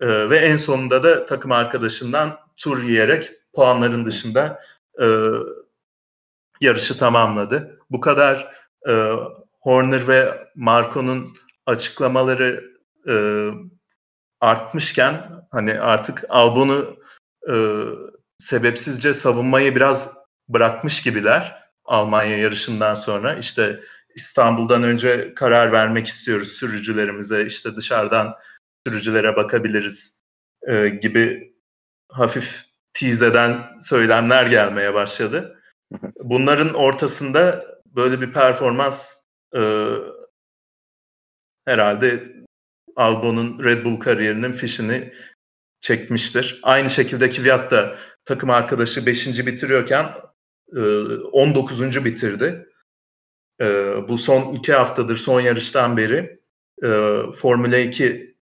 [0.00, 4.60] E, ve en sonunda da takım arkadaşından tur yiyerek puanların dışında
[5.02, 5.06] e,
[6.60, 7.78] yarışı tamamladı.
[7.90, 8.54] Bu kadar
[8.88, 9.12] e,
[9.60, 11.36] Horner ve Marco'nun
[11.66, 12.64] açıklamaları
[13.08, 13.14] e,
[14.40, 16.96] artmışken hani artık Albon'u
[17.48, 17.54] e,
[18.38, 20.14] sebepsizce savunmayı biraz
[20.48, 23.34] bırakmış gibiler Almanya yarışından sonra.
[23.34, 23.80] İşte
[24.14, 28.34] İstanbul'dan önce karar vermek istiyoruz sürücülerimize işte dışarıdan
[28.86, 30.20] sürücülere bakabiliriz
[30.68, 31.54] e, gibi
[32.12, 35.62] hafif tease eden söylemler gelmeye başladı.
[36.20, 39.24] Bunların ortasında böyle bir performans
[39.56, 39.90] e,
[41.64, 42.34] herhalde
[42.96, 45.12] Albon'un Red Bull kariyerinin fişini
[45.84, 46.60] çekmiştir.
[46.62, 49.46] Aynı şekilde Kvyat da takım arkadaşı 5.
[49.46, 50.12] bitiriyorken
[50.76, 50.80] e,
[51.32, 52.04] 19.
[52.04, 52.68] bitirdi.
[53.60, 53.66] E,
[54.08, 56.40] bu son iki haftadır, son yarıştan beri
[56.82, 56.88] e,
[57.36, 58.36] Formula 2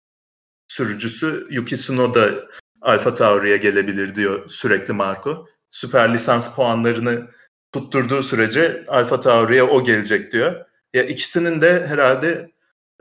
[0.69, 2.49] sürücüsü Yuki Tsunoda
[2.81, 5.47] Alfa Tauri'ye gelebilir diyor sürekli Marco.
[5.71, 7.31] Süper lisans puanlarını
[7.73, 10.65] tutturduğu sürece Alfa Tauri'ye o gelecek diyor.
[10.95, 12.51] Ya ikisinin de herhalde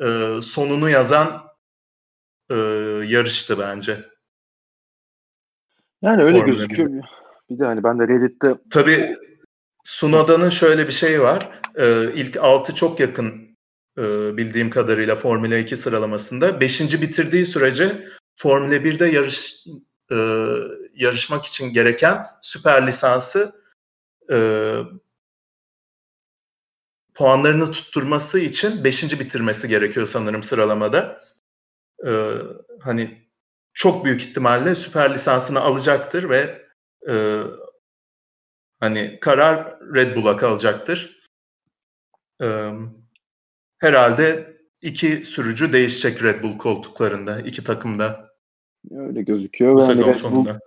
[0.01, 1.43] e, sonunu yazan
[2.49, 2.55] e,
[3.07, 4.09] yarıştı bence.
[6.02, 6.89] Yani öyle Formula gözüküyor.
[6.89, 7.04] Bir.
[7.50, 8.58] bir de hani ben de Reddit'te...
[8.70, 9.18] Tabii
[9.84, 11.62] Sunoda'nın şöyle bir şey var.
[11.76, 13.58] E, ilk 6 çok yakın
[13.97, 16.62] e, bildiğim kadarıyla Formula 2 sıralamasında.
[16.62, 17.02] 5.
[17.02, 19.66] bitirdiği sürece Formula 1'de yarış
[20.12, 20.18] e,
[20.95, 23.56] yarışmak için gereken süper lisansı
[24.32, 24.38] e,
[27.14, 29.20] puanlarını tutturması için 5.
[29.20, 31.22] bitirmesi gerekiyor sanırım sıralamada.
[32.08, 32.12] E,
[32.80, 33.28] hani
[33.80, 36.61] çok büyük ihtimalle süper lisansını alacaktır ve
[37.09, 37.13] e,
[38.80, 41.23] hani karar Red Bull'a kalacaktır.
[42.41, 42.47] E,
[43.77, 48.30] herhalde iki sürücü değişecek Red Bull koltuklarında, iki takımda.
[48.91, 49.75] Öyle gözüküyor.
[49.75, 50.59] Bu sezon Red sonunda.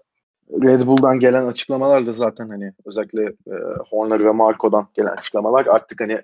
[0.48, 3.54] Bull Red Bull'dan gelen açıklamalar da zaten hani özellikle e,
[3.90, 6.22] Horner ve Marco'dan gelen açıklamalar artık hani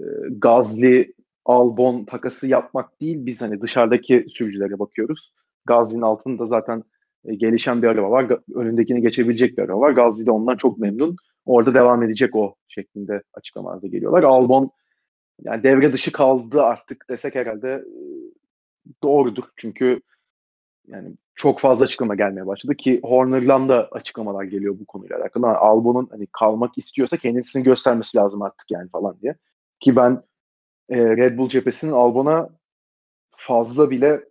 [0.00, 1.12] e, Gazli
[1.44, 5.32] Albon takası yapmak değil biz hani dışarıdaki sürücülere bakıyoruz.
[5.66, 6.84] Gazli'nin altında zaten
[7.24, 8.26] e, gelişen bir araba var.
[8.54, 9.90] Önündekini geçebilecek bir araba var.
[9.90, 11.16] Gazli de ondan çok memnun.
[11.46, 14.22] Orada devam edecek o şeklinde açıklamalarda geliyorlar.
[14.22, 14.70] Albon
[15.42, 18.00] yani devre dışı kaldı artık desek herhalde e,
[19.02, 19.44] doğrudur.
[19.56, 20.00] Çünkü
[20.86, 25.46] yani çok fazla açıklama gelmeye başladı ki Horner'dan da açıklamalar geliyor bu konuyla alakalı.
[25.46, 29.36] Albon'un hani kalmak istiyorsa kendisini göstermesi lazım artık yani falan diye.
[29.80, 30.22] Ki ben
[30.88, 32.48] e, Red Bull cephesinin Albon'a
[33.36, 34.24] fazla bile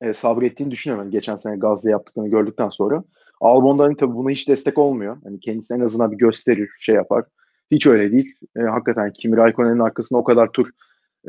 [0.00, 1.04] e, sabrettiğini düşünüyorum.
[1.04, 3.04] Yani geçen sene gazla yaptıklarını gördükten sonra.
[3.40, 5.16] Albon'da hani tabii buna hiç destek olmuyor.
[5.24, 7.24] Hani kendisi en azından bir gösterir, şey yapar.
[7.70, 8.34] Hiç öyle değil.
[8.56, 10.70] E, hakikaten Kimi Raikkonen'in arkasında o kadar tur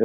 [0.00, 0.04] e,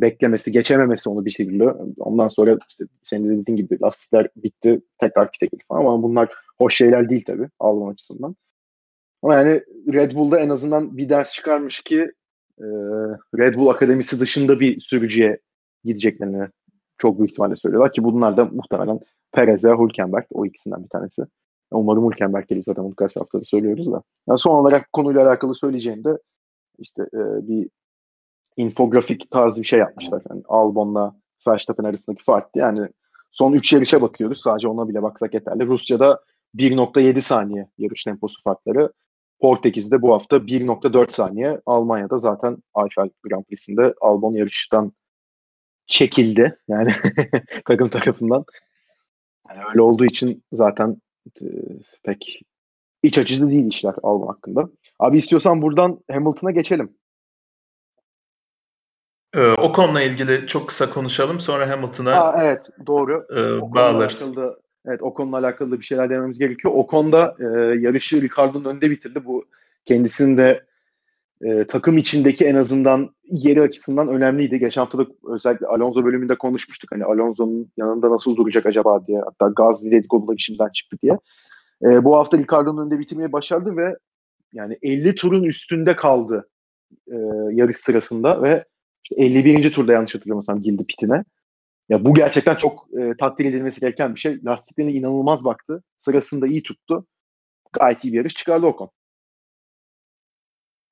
[0.00, 1.64] beklemesi, geçememesi onu bir şekilde.
[1.98, 6.28] Ondan sonra işte senin de dediğin gibi lastikler bitti, tekrar pite girdi falan ama bunlar
[6.58, 8.36] hoş şeyler değil tabii Albon açısından.
[9.22, 12.12] Ama yani Red Bull'da en azından bir ders çıkarmış ki
[12.58, 12.66] e,
[13.38, 15.38] Red Bull Akademisi dışında bir sürücüye
[15.84, 16.48] gideceklerini
[17.00, 19.00] çok büyük ihtimalle söylüyorlar ki bunlar da muhtemelen
[19.32, 21.22] Perez ve Hülkenberg o ikisinden bir tanesi.
[21.70, 24.02] Umarım Hülkenberg gelir zaten bunu kaç haftadır söylüyoruz da.
[24.28, 26.18] Yani son olarak konuyla alakalı söyleyeceğim de
[26.78, 27.68] işte e, bir
[28.56, 30.22] infografik tarzı bir şey yapmışlar.
[30.30, 31.14] Yani Albon'la
[31.48, 32.48] Verstappen arasındaki fark.
[32.56, 32.88] Yani
[33.30, 34.40] son 3 yarışa bakıyoruz.
[34.40, 35.66] Sadece ona bile baksak yeterli.
[35.66, 36.20] Rusya'da
[36.56, 38.92] 1.7 saniye yarış temposu farkları.
[39.40, 41.60] Portekiz'de bu hafta 1.4 saniye.
[41.66, 44.92] Almanya'da zaten Eiffel Grand Prix'sinde Albon yarıştan
[45.90, 46.58] çekildi.
[46.68, 46.94] Yani
[47.64, 48.44] takım tarafından.
[49.48, 50.96] Yani öyle olduğu için zaten
[51.42, 51.46] e,
[52.02, 52.42] pek
[53.02, 54.68] iç açıcı değil işler Albon hakkında.
[54.98, 56.94] Abi istiyorsan buradan Hamilton'a geçelim.
[59.34, 61.40] Ee, o konuyla ilgili çok kısa konuşalım.
[61.40, 63.26] Sonra Hamilton'a evet doğru.
[63.36, 64.22] E, bağlarız.
[64.22, 66.74] Alakalı, evet o konuyla alakalı bir şeyler dememiz gerekiyor.
[66.76, 67.44] O konuda e,
[67.80, 69.24] yarışı Ricardo'nun önünde bitirdi.
[69.24, 69.44] Bu
[69.84, 70.64] kendisinin de
[71.44, 74.58] e, takım içindeki en azından yeri açısından önemliydi.
[74.58, 76.92] Geçen hafta da özellikle Alonso bölümünde konuşmuştuk.
[76.92, 79.20] Hani Alonso'nun yanında nasıl duracak acaba diye.
[79.20, 81.18] Hatta Gazli dedikodular işinden çıktı diye.
[81.84, 83.96] E, bu hafta Ricardo'nun önünde bitirmeyi başardı ve
[84.52, 86.48] yani 50 turun üstünde kaldı
[87.08, 87.16] e,
[87.52, 88.64] yarış sırasında ve
[89.04, 89.72] işte 51.
[89.72, 91.24] turda yanlış hatırlamıyorsam girdi pitine.
[91.88, 94.38] Ya bu gerçekten çok e, takdir edilmesi gereken bir şey.
[94.44, 95.82] Lastiklerine inanılmaz baktı.
[95.98, 97.06] Sırasında iyi tuttu.
[97.72, 98.90] Gayet iyi bir yarış çıkardı Ocon.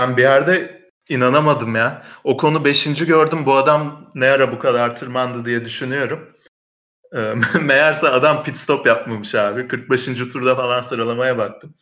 [0.00, 2.02] Ben bir yerde inanamadım ya.
[2.24, 3.06] O konu 5.
[3.06, 3.46] gördüm.
[3.46, 6.34] Bu adam ne ara bu kadar tırmandı diye düşünüyorum.
[7.16, 9.68] E, meğerse adam pit stop yapmamış abi.
[9.68, 10.04] 45.
[10.04, 11.74] turda falan sıralamaya baktım.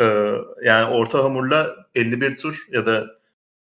[0.00, 0.32] E,
[0.64, 3.06] yani orta hamurla 51 tur ya da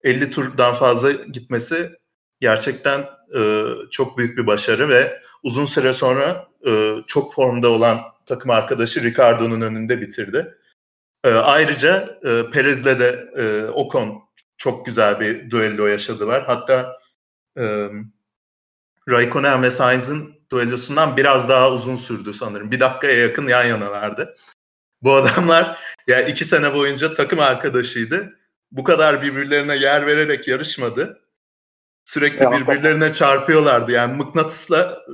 [0.04, 1.92] 50 turdan fazla gitmesi
[2.40, 8.52] gerçekten e, çok büyük bir başarı ve uzun süre sonra e, çok formda olan takım
[8.52, 10.56] arkadaşı Ricardo'nun önünde bitirdi.
[11.24, 14.24] E, ayrıca e, Perez'le de e, Ocon
[14.58, 16.44] çok güzel bir duello yaşadılar.
[16.46, 16.98] Hatta
[17.58, 17.90] e,
[19.10, 22.72] Raikkonen ve Sainz'in duellosundan biraz daha uzun sürdü sanırım.
[22.72, 24.36] Bir dakikaya yakın yan yanalardı.
[25.02, 28.40] Bu adamlar ya iki sene boyunca takım arkadaşıydı.
[28.72, 31.22] Bu kadar birbirlerine yer vererek yarışmadı.
[32.06, 33.92] Sürekli ya, birbirlerine çarpıyorlardı.
[33.92, 35.06] Yani mıknatısla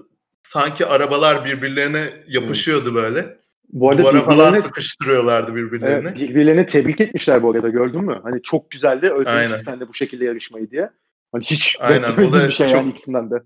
[0.43, 3.38] sanki arabalar birbirlerine yapışıyordu böyle.
[3.70, 6.07] Bu arada Duvara falan sıkıştırıyorlardı birbirlerini.
[6.07, 8.20] Evet, birbirlerini tebrik etmişler bu arada gördün mü?
[8.24, 10.89] Hani çok güzeldi özlemişim sen de bu şekilde yarışmayı diye.
[11.32, 12.11] Hani hiç Aynen.
[12.11, 12.76] O da bir şey çok...
[12.76, 13.43] yani ikisinden de.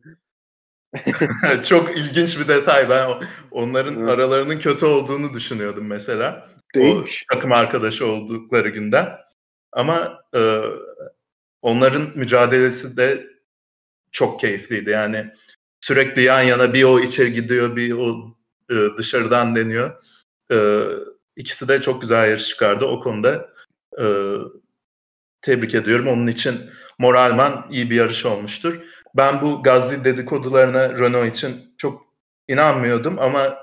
[1.63, 2.89] çok ilginç bir detay.
[2.89, 3.09] Ben
[3.51, 4.09] onların evet.
[4.09, 6.49] aralarının kötü olduğunu düşünüyordum mesela.
[6.75, 7.25] Değilmiş.
[7.31, 9.07] O takım arkadaşı oldukları günden.
[9.71, 10.61] Ama e,
[11.61, 13.27] onların mücadelesi de
[14.11, 14.89] çok keyifliydi.
[14.89, 15.25] Yani
[15.81, 18.35] sürekli yan yana bir o içeri gidiyor bir o
[18.69, 20.03] e, dışarıdan deniyor.
[20.51, 20.57] E,
[21.35, 22.85] ikisi de çok güzel yarış çıkardı.
[22.85, 23.49] O konuda
[23.99, 24.05] e,
[25.41, 26.07] tebrik ediyorum.
[26.07, 28.79] Onun için moralman iyi bir yarış olmuştur.
[29.15, 32.05] Ben bu Gazli dedikodularına Renault için çok
[32.47, 33.57] inanmıyordum ama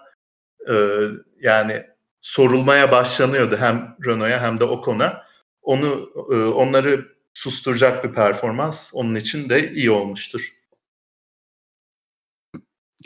[0.69, 0.99] e,
[1.41, 1.87] yani
[2.21, 5.27] sorulmaya başlanıyordu hem Renault'a hem de Ocon'a.
[5.63, 6.11] Onu
[6.55, 10.56] onları susturacak bir performans onun için de iyi olmuştur.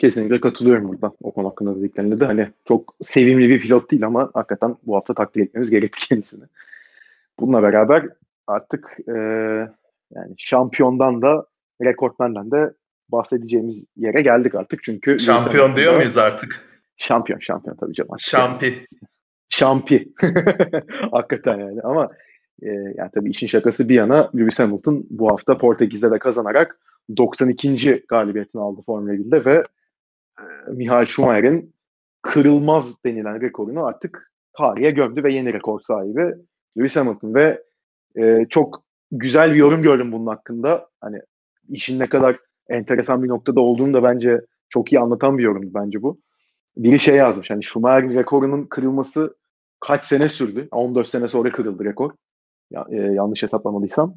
[0.01, 2.25] Kesinlikle katılıyorum burada o konu hakkında dediklerinde de.
[2.25, 6.43] Hani çok sevimli bir pilot değil ama hakikaten bu hafta takdir etmemiz gerekti kendisini.
[7.39, 8.05] Bununla beraber
[8.47, 9.13] artık e,
[10.15, 11.45] yani şampiyondan da
[11.81, 12.73] rekortmenden de
[13.09, 14.83] bahsedeceğimiz yere geldik artık.
[14.83, 16.65] Çünkü şampiyon diyor muyuz artık?
[16.97, 18.11] Şampiyon, şampiyon tabii canım.
[18.19, 18.85] Şampi.
[19.49, 20.13] Şampi.
[21.11, 22.09] hakikaten yani ama
[22.61, 26.79] e, yani tabii işin şakası bir yana Lewis Hamilton bu hafta Portekiz'de de kazanarak
[27.17, 28.05] 92.
[28.07, 29.63] galibiyetini aldı Formula 1'de ve
[30.67, 31.73] e, Michael Schumacher'in
[32.21, 36.33] kırılmaz denilen rekorunu artık tarihe gömdü ve yeni rekor sahibi
[36.77, 37.63] Lewis Hamilton ve
[38.17, 40.89] e, çok güzel bir yorum gördüm bunun hakkında.
[41.01, 41.19] Hani
[41.69, 42.37] işin ne kadar
[42.69, 46.19] enteresan bir noktada olduğunu da bence çok iyi anlatan bir yorumdu bence bu.
[46.77, 47.49] biri şey yazmış.
[47.49, 49.35] Hani Schumacher'in rekorunun kırılması
[49.79, 50.67] kaç sene sürdü?
[50.71, 52.11] 14 sene sonra kırıldı rekor.
[52.71, 54.15] Ya, e, yanlış hesaplamadıysam.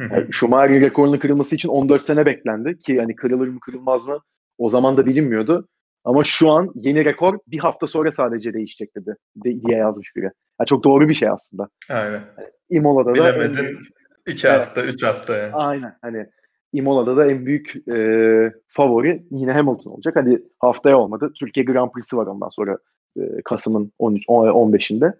[0.00, 4.18] Yani Schumacher'in rekorunun kırılması için 14 sene beklendi ki hani kırılır mı kırılmaz mı
[4.58, 5.68] o zaman da bilinmiyordu.
[6.04, 10.30] Ama şu an yeni rekor bir hafta sonra sadece değişecek dedi de, diye yazmış biri.
[10.60, 11.68] Yani çok doğru bir şey aslında.
[11.90, 12.12] Aynen.
[12.12, 14.32] Yani Imola'da da Bilemedin en...
[14.32, 14.94] iki hafta, evet.
[14.94, 15.54] üç hafta yani.
[15.54, 15.96] Aynen.
[16.02, 16.26] Hani
[16.72, 20.16] Imola'da da en büyük e, favori yine Hamilton olacak.
[20.16, 21.32] Hadi haftaya olmadı.
[21.38, 22.78] Türkiye Grand Prix'si var ondan sonra
[23.16, 25.12] e, Kasım'ın 13 15'inde.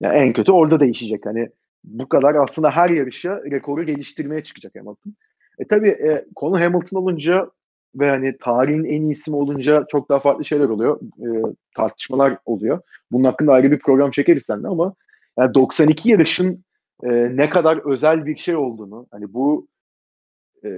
[0.00, 1.26] Yani en kötü orada değişecek.
[1.26, 1.50] Hani
[1.84, 5.14] bu kadar aslında her yarışa rekoru geliştirmeye çıkacak Hamilton.
[5.58, 7.50] E tabii e, konu Hamilton olunca
[7.94, 11.00] ve hani tarihin en iyisi olunca çok daha farklı şeyler oluyor.
[11.00, 12.80] E, tartışmalar oluyor.
[13.12, 14.94] Bunun hakkında ayrı bir program çekeriz seninle ama
[15.38, 16.64] yani 92 yarışın
[17.02, 19.68] e, ne kadar özel bir şey olduğunu hani bu
[20.64, 20.70] e,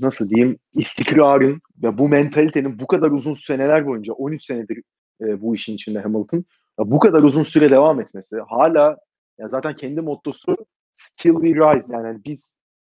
[0.00, 4.82] nasıl diyeyim istikrarın ve bu mentalitenin bu kadar uzun seneler boyunca 13 senedir
[5.20, 6.44] e, bu işin içinde Hamilton
[6.78, 8.96] bu kadar uzun süre devam etmesi hala
[9.38, 10.56] ya zaten kendi mottosu
[10.96, 12.54] still we rise yani biz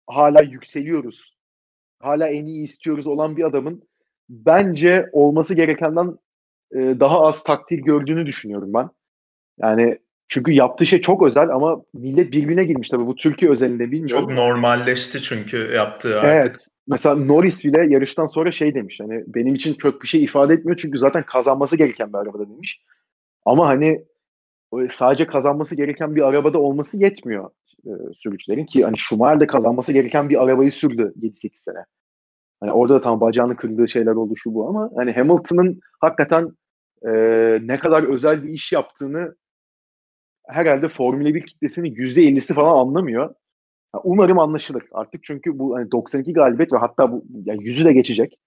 [0.07, 1.34] hala yükseliyoruz.
[2.05, 3.83] Hala en iyi istiyoruz olan bir adamın
[4.29, 6.17] bence olması gerekenden
[6.71, 8.89] e, daha az takdir gördüğünü düşünüyorum ben.
[9.61, 9.97] Yani
[10.27, 14.29] çünkü yaptığı şey çok özel ama millet birbirine girmiş tabii bu Türkiye özelinde bilmiyorum.
[14.29, 16.33] Çok normalleşti çünkü yaptığı artık.
[16.33, 16.55] Evet.
[16.87, 20.77] Mesela Norris bile yarıştan sonra şey demiş hani benim için çok bir şey ifade etmiyor
[20.77, 22.81] çünkü zaten kazanması gereken bir arabada demiş.
[23.45, 24.05] Ama hani
[24.91, 27.49] sadece kazanması gereken bir arabada olması yetmiyor
[27.85, 31.85] e, sürücülerin ki hani Schumacher de kazanması gereken bir arabayı sürdü 7-8 sene.
[32.65, 36.57] Hani orada da tam bacağını kırdığı şeyler oldu şu bu ama hani Hamilton'ın hakikaten
[37.07, 37.11] e,
[37.61, 39.35] ne kadar özel bir iş yaptığını
[40.47, 43.35] herhalde Formula 1 kitlesinin %50'si falan anlamıyor.
[44.03, 48.37] Umarım anlaşılır artık çünkü bu hani 92 galibiyet ve hatta bu yani yüzü de geçecek.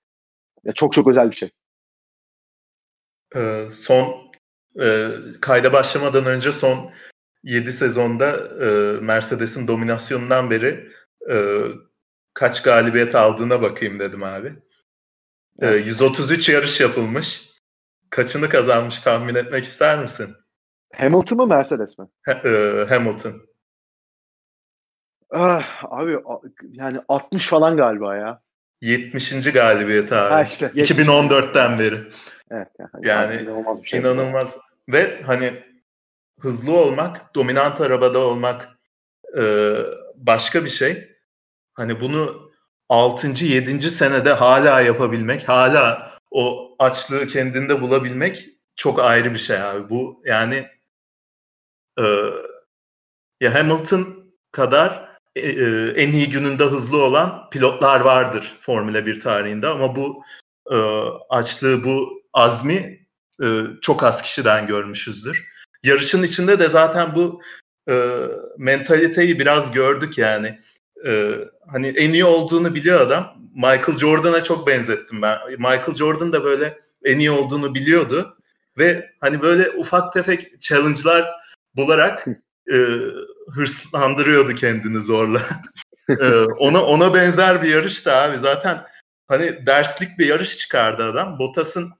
[0.64, 1.50] Ya çok çok özel bir şey.
[3.36, 4.14] Ee, son
[4.80, 5.08] e,
[5.40, 6.90] kayda başlamadan önce son
[7.42, 10.88] 7 sezonda e, Mercedes'in dominasyonundan beri
[11.30, 11.36] e,
[12.38, 14.52] kaç galibiyet aldığına bakayım dedim abi.
[15.62, 17.50] E, 133 yarış yapılmış.
[18.10, 20.36] Kaçını kazanmış tahmin etmek ister misin?
[20.94, 22.06] Hamilton mı Mercedes mi?
[22.28, 23.42] E, Hamilton.
[25.30, 26.18] Ah, abi
[26.72, 28.40] yani 60 falan galiba ya.
[28.80, 29.52] 70.
[29.52, 30.34] galibiyet abi.
[30.34, 32.08] Ha işte, 2014'ten beri.
[32.50, 32.68] Evet.
[32.78, 34.00] Yani, yani inanılmaz bir şey.
[34.00, 34.58] İnanılmaz.
[34.88, 35.52] Ve hani
[36.40, 38.68] hızlı olmak, dominant arabada olmak
[39.38, 39.74] e,
[40.16, 41.17] başka bir şey.
[41.78, 42.50] Hani bunu
[42.88, 43.44] 6.
[43.44, 43.90] 7.
[43.90, 49.90] senede hala yapabilmek, hala o açlığı kendinde bulabilmek çok ayrı bir şey abi.
[49.90, 50.68] Bu yani
[52.00, 52.04] e,
[53.40, 59.66] ya Hamilton kadar e, e, en iyi gününde hızlı olan pilotlar vardır Formula 1 tarihinde
[59.66, 60.22] ama bu
[60.72, 60.76] e,
[61.30, 63.06] açlığı, bu azmi
[63.42, 63.46] e,
[63.80, 65.48] çok az kişiden görmüşüzdür.
[65.82, 67.42] Yarışın içinde de zaten bu
[67.90, 68.18] e,
[68.58, 70.58] mentaliteyi biraz gördük yani.
[71.06, 71.34] E,
[71.72, 73.36] hani en iyi olduğunu biliyor adam.
[73.54, 75.38] Michael Jordan'a çok benzettim ben.
[75.48, 78.36] Michael Jordan da böyle en iyi olduğunu biliyordu
[78.78, 81.30] ve hani böyle ufak tefek challenge'lar
[81.76, 82.26] bularak
[82.72, 82.76] e,
[83.54, 85.42] hırslandırıyordu kendini zorla.
[86.08, 88.84] e, ona ona benzer bir yarış da abi zaten
[89.28, 91.38] hani derslik bir yarış çıkardı adam.
[91.38, 91.92] Bottas'ın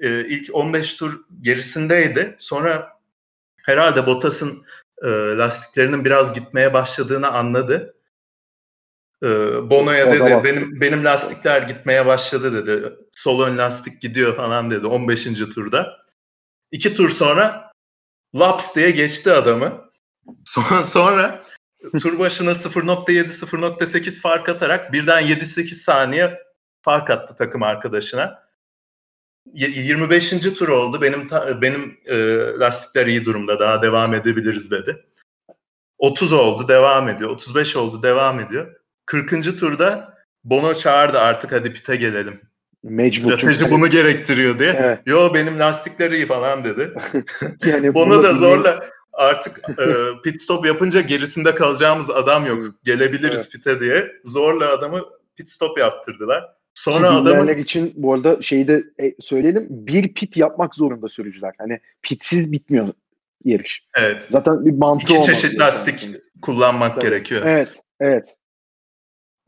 [0.00, 2.34] e, ilk 15 tur gerisindeydi.
[2.38, 2.92] Sonra
[3.62, 4.64] herhalde Bottas'ın
[5.02, 7.91] e, lastiklerinin biraz gitmeye başladığını anladı.
[9.22, 9.28] E,
[9.70, 12.92] Bono'ya dedi benim benim lastikler gitmeye başladı dedi.
[13.12, 15.24] Sol ön lastik gidiyor falan dedi 15.
[15.54, 15.98] turda.
[16.70, 17.72] İki tur sonra
[18.34, 19.90] laps diye geçti adamı.
[20.44, 21.44] Sonra, sonra
[22.02, 26.38] tur başına 0.7 0.8 fark atarak birden 7-8 saniye
[26.82, 28.42] fark attı takım arkadaşına.
[29.54, 30.30] 25.
[30.30, 31.02] tur oldu.
[31.02, 31.28] Benim
[31.62, 32.16] benim e,
[32.58, 33.60] lastikler iyi durumda.
[33.60, 35.06] Daha devam edebiliriz dedi.
[35.98, 37.30] 30 oldu, devam ediyor.
[37.30, 38.81] 35 oldu, devam ediyor.
[39.06, 39.58] 40.
[39.58, 42.40] turda Bono çağırdı artık hadi pite gelelim.
[42.82, 43.32] Mecbur.
[43.32, 44.76] Strateji bunu gerektiriyor diye.
[44.78, 44.98] Evet.
[45.06, 46.94] Yo benim lastikler iyi falan dedi.
[47.66, 49.84] yani Bono da zorla artık e,
[50.24, 52.74] pit stop yapınca gerisinde kalacağımız adam yok.
[52.84, 53.52] Gelebiliriz evet.
[53.52, 54.12] pite diye.
[54.24, 55.00] Zorla adamı
[55.36, 56.44] pit stop yaptırdılar.
[56.74, 59.66] Sonra adamın için bu arada şeyi de e, söyleyelim.
[59.70, 61.52] Bir pit yapmak zorunda sürücüler.
[61.58, 62.88] Hani pitsiz bitmiyor
[63.44, 63.86] yarış.
[63.98, 64.26] Evet.
[64.30, 66.16] Zaten bir mantığı İki çeşit lastik yani.
[66.42, 67.04] kullanmak Tabii.
[67.04, 67.42] gerekiyor.
[67.44, 68.36] Evet, evet.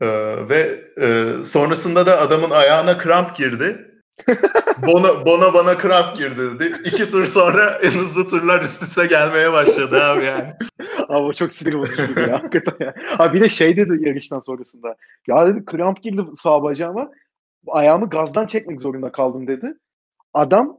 [0.01, 0.07] Ee,
[0.49, 3.91] ve e, sonrasında da adamın ayağına kramp girdi.
[4.81, 6.73] Bona, Bona bana kramp girdi dedi.
[6.85, 10.53] İki tur sonra en hızlı turlar üst üste gelmeye başladı abi yani.
[11.07, 12.93] abi o çok sinir bozucu ya hakikaten ya.
[13.19, 14.95] Abi bir de şey dedi yarıştan sonrasında.
[15.27, 17.11] Ya dedi kramp girdi sağ bacağıma.
[17.67, 19.73] Ayağımı gazdan çekmek zorunda kaldım dedi.
[20.33, 20.77] Adam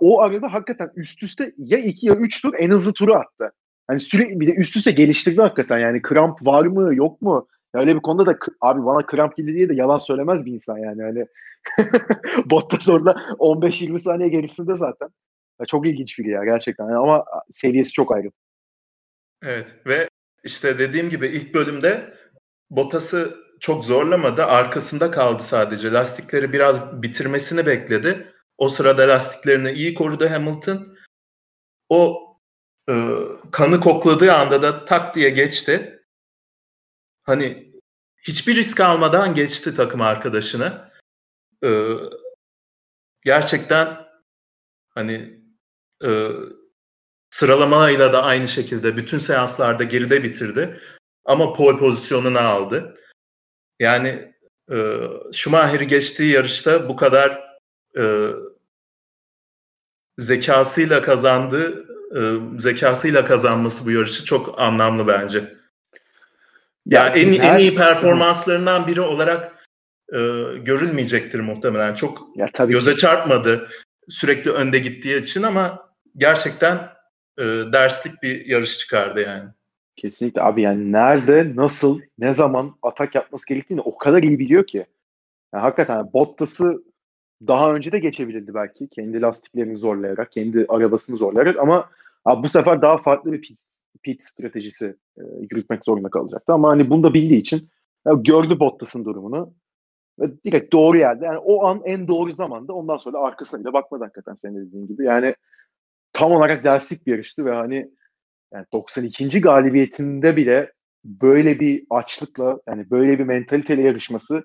[0.00, 3.52] o arada hakikaten üst üste ya 2 ya 3 tur en hızlı turu attı.
[3.86, 7.48] Hani sürekli bir de üst üste geliştirdi hakikaten yani kramp var mı yok mu?
[7.74, 11.02] Öyle bir konuda da abi bana kramp girdi diye de yalan söylemez bir insan yani.
[11.02, 11.26] Hani
[12.50, 15.08] Bottas orada 15-20 saniye gerisinde zaten.
[15.60, 16.84] Ya çok ilginç biri ya gerçekten.
[16.84, 18.30] Yani ama seviyesi çok ayrı.
[19.42, 20.08] Evet ve
[20.44, 22.14] işte dediğim gibi ilk bölümde
[22.70, 24.44] Bottas'ı çok zorlamadı.
[24.44, 25.92] Arkasında kaldı sadece.
[25.92, 28.26] Lastikleri biraz bitirmesini bekledi.
[28.58, 30.96] O sırada lastiklerini iyi korudu Hamilton.
[31.88, 32.18] O
[32.90, 32.94] e,
[33.52, 36.01] kanı kokladığı anda da tak diye geçti.
[37.22, 37.72] Hani
[38.22, 40.90] hiçbir risk almadan geçti takım arkadaşını.
[41.64, 41.70] E,
[43.24, 43.98] gerçekten
[44.88, 45.40] hani
[46.04, 46.28] e,
[47.30, 50.80] sıralamayla da aynı şekilde bütün seanslarda geride bitirdi.
[51.24, 52.98] Ama pole pozisyonunu aldı.
[53.80, 54.34] Yani
[54.72, 54.98] e,
[55.32, 57.42] Schumacher'i geçtiği yarışta bu kadar
[57.98, 58.30] e,
[60.18, 62.20] zekasıyla kazandığı e,
[62.58, 65.61] zekasıyla kazanması bu yarışı çok anlamlı bence.
[66.86, 67.54] Ya yani en, her...
[67.54, 69.64] en iyi performanslarından biri olarak
[70.12, 70.18] e,
[70.64, 71.94] görülmeyecektir muhtemelen.
[71.94, 72.96] Çok ya, tabii göze ki.
[72.96, 73.68] çarpmadı
[74.08, 76.76] sürekli önde gittiği için ama gerçekten
[77.38, 79.48] e, derslik bir yarış çıkardı yani.
[79.96, 84.86] Kesinlikle abi yani nerede, nasıl, ne zaman atak yapması gerektiğini o kadar iyi biliyor ki.
[85.54, 86.82] Yani hakikaten Bottas'ı
[87.46, 88.88] daha önce de geçebilirdi belki.
[88.88, 91.90] Kendi lastiklerini zorlayarak, kendi arabasını zorlayarak ama
[92.24, 93.58] abi bu sefer daha farklı bir pit,
[94.02, 96.52] pit stratejisi e, yürütmek zorunda kalacaktı.
[96.52, 97.70] Ama hani bunu da bildiği için
[98.06, 99.54] ya, gördü Bottas'ın durumunu
[100.20, 101.24] ve direkt doğru yerde.
[101.24, 105.04] Yani o an en doğru zamanda ondan sonra arkasına bile bakmadı hakikaten senin dediğin gibi.
[105.04, 105.34] Yani
[106.12, 107.90] tam olarak derslik bir yarıştı ve hani
[108.52, 109.40] yani 92.
[109.40, 110.72] galibiyetinde bile
[111.04, 114.44] böyle bir açlıkla yani böyle bir mentaliteyle yarışması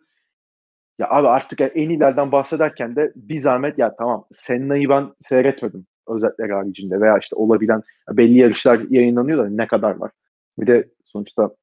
[1.00, 5.88] ya abi artık yani en ileriden bahsederken de bir zahmet ya tamam Senna'yı ben seyretmedim
[6.08, 10.12] özetler haricinde veya işte olabilen belli yarışlar yayınlanıyor da ne kadar var.
[10.60, 11.56] Bir de sonuçta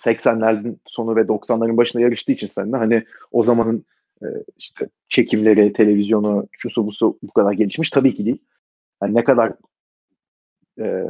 [0.00, 3.84] 80'lerin sonu ve 90'ların başında yarıştığı için Senna hani o zamanın
[4.22, 4.26] e,
[4.58, 8.38] işte çekimleri, televizyonu, şusu busu bu kadar gelişmiş tabii ki değil.
[9.02, 9.52] Yani ne kadar
[10.80, 11.06] e,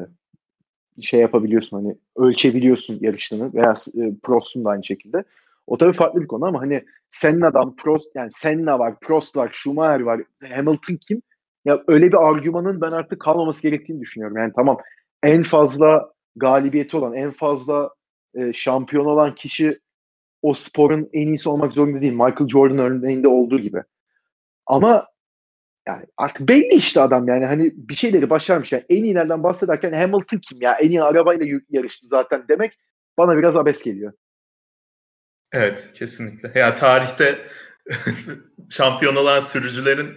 [1.01, 5.25] şey yapabiliyorsun hani ölçebiliyorsun yarıştığını veya e, Prost'un da aynı şekilde.
[5.67, 10.01] O tabii farklı bir konu ama hani Senna'dan Prost yani Senna var, Prost var, Schumacher
[10.01, 11.23] var, Hamilton kim?
[11.65, 14.37] Ya öyle bir argümanın ben artık kalmaması gerektiğini düşünüyorum.
[14.37, 14.79] Yani tamam
[15.23, 17.91] en fazla galibiyeti olan, en fazla
[18.35, 19.81] e, şampiyon olan kişi
[20.43, 22.13] o sporun en iyisi olmak zorunda değil.
[22.13, 23.83] Michael Jordan örneğinde olduğu gibi.
[24.67, 25.07] Ama
[25.89, 28.73] yani artık belli işte adam yani hani bir şeyleri başarmış.
[28.73, 30.75] Yani en iyilerden bahsederken Hamilton kim ya?
[30.75, 32.79] En iyi arabayla yarıştı zaten demek
[33.19, 34.13] bana biraz abes geliyor.
[35.53, 36.61] Evet kesinlikle.
[36.61, 37.39] Ya tarihte
[38.71, 40.17] şampiyon olan sürücülerin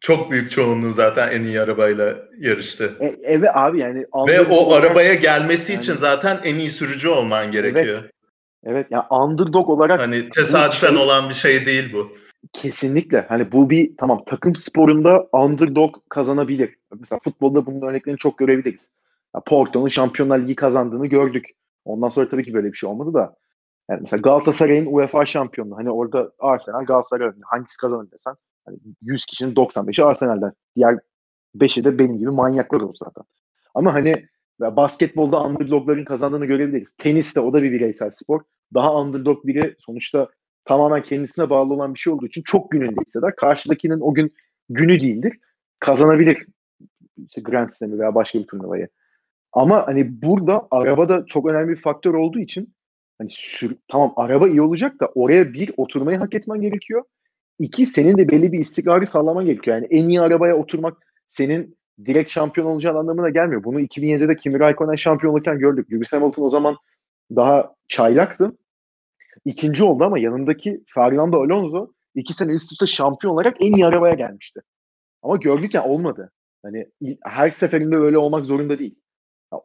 [0.00, 2.96] çok büyük çoğunluğu zaten en iyi arabayla yarıştı.
[3.00, 4.06] E, evet abi yani.
[4.28, 7.98] Ve o olarak, arabaya gelmesi yani, için zaten en iyi sürücü olman gerekiyor.
[8.02, 8.12] Evet.
[8.64, 10.00] Evet yani underdog olarak.
[10.00, 12.12] Hani tesadüfen şey, olan bir şey değil bu.
[12.52, 13.26] Kesinlikle.
[13.28, 16.74] Hani bu bir tamam takım sporunda underdog kazanabilir.
[17.00, 18.92] Mesela futbolda bunun örneklerini çok görebiliriz.
[19.34, 21.44] Ya Porto'nun Şampiyonlar Ligi kazandığını gördük.
[21.84, 23.36] Ondan sonra tabii ki böyle bir şey olmadı da.
[23.90, 25.76] Yani mesela Galatasaray'ın UEFA şampiyonluğu.
[25.76, 28.34] Hani orada Arsenal Galatasaray hangisi kazanır desen
[28.68, 30.52] hani 100 kişinin 95'i Arsenal'den.
[30.76, 30.98] Diğer
[31.56, 33.24] 5'i de benim gibi manyaklar olur zaten.
[33.74, 34.26] Ama hani
[34.60, 36.92] basketbolda underdogların kazandığını görebiliriz.
[36.98, 38.40] Teniste o da bir bireysel spor.
[38.74, 40.28] Daha underdog biri sonuçta
[40.64, 43.36] tamamen kendisine bağlı olan bir şey olduğu için çok gününde hisseder.
[43.36, 44.34] Karşıdakinin o gün
[44.68, 45.38] günü değildir.
[45.78, 46.46] Kazanabilir
[47.26, 48.88] işte Grand Slam'i veya başka bir turnuvayı.
[49.52, 52.74] Ama hani burada araba da çok önemli bir faktör olduğu için
[53.18, 57.04] hani sür, tamam araba iyi olacak da oraya bir oturmayı hak etmen gerekiyor.
[57.58, 59.76] İki senin de belli bir istikrarı sağlaman gerekiyor.
[59.76, 60.96] Yani en iyi arabaya oturmak
[61.28, 63.64] senin direkt şampiyon olacağın anlamına gelmiyor.
[63.64, 65.92] Bunu 2007'de Kimi Raikkonen şampiyon olurken gördük.
[65.92, 66.76] Lewis Hamilton o zaman
[67.36, 68.56] daha çaylaktı.
[69.44, 74.14] İkinci oldu ama yanındaki Fernando Alonso iki sene üst üste şampiyon olarak en iyi arabaya
[74.14, 74.60] gelmişti.
[75.22, 76.32] Ama gördük ya olmadı.
[76.62, 76.86] Hani
[77.24, 78.94] her seferinde öyle olmak zorunda değil.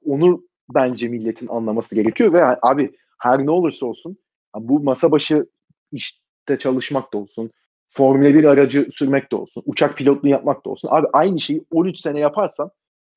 [0.06, 4.18] onu bence milletin anlaması gerekiyor ve abi her ne olursa olsun
[4.56, 5.46] bu masa başı
[5.92, 7.52] işte çalışmak da olsun,
[7.96, 10.90] Formula 1 aracı sürmek de olsun, uçak pilotluğu yapmak da olsun.
[10.92, 12.72] Abi aynı şeyi 13 sene yaparsan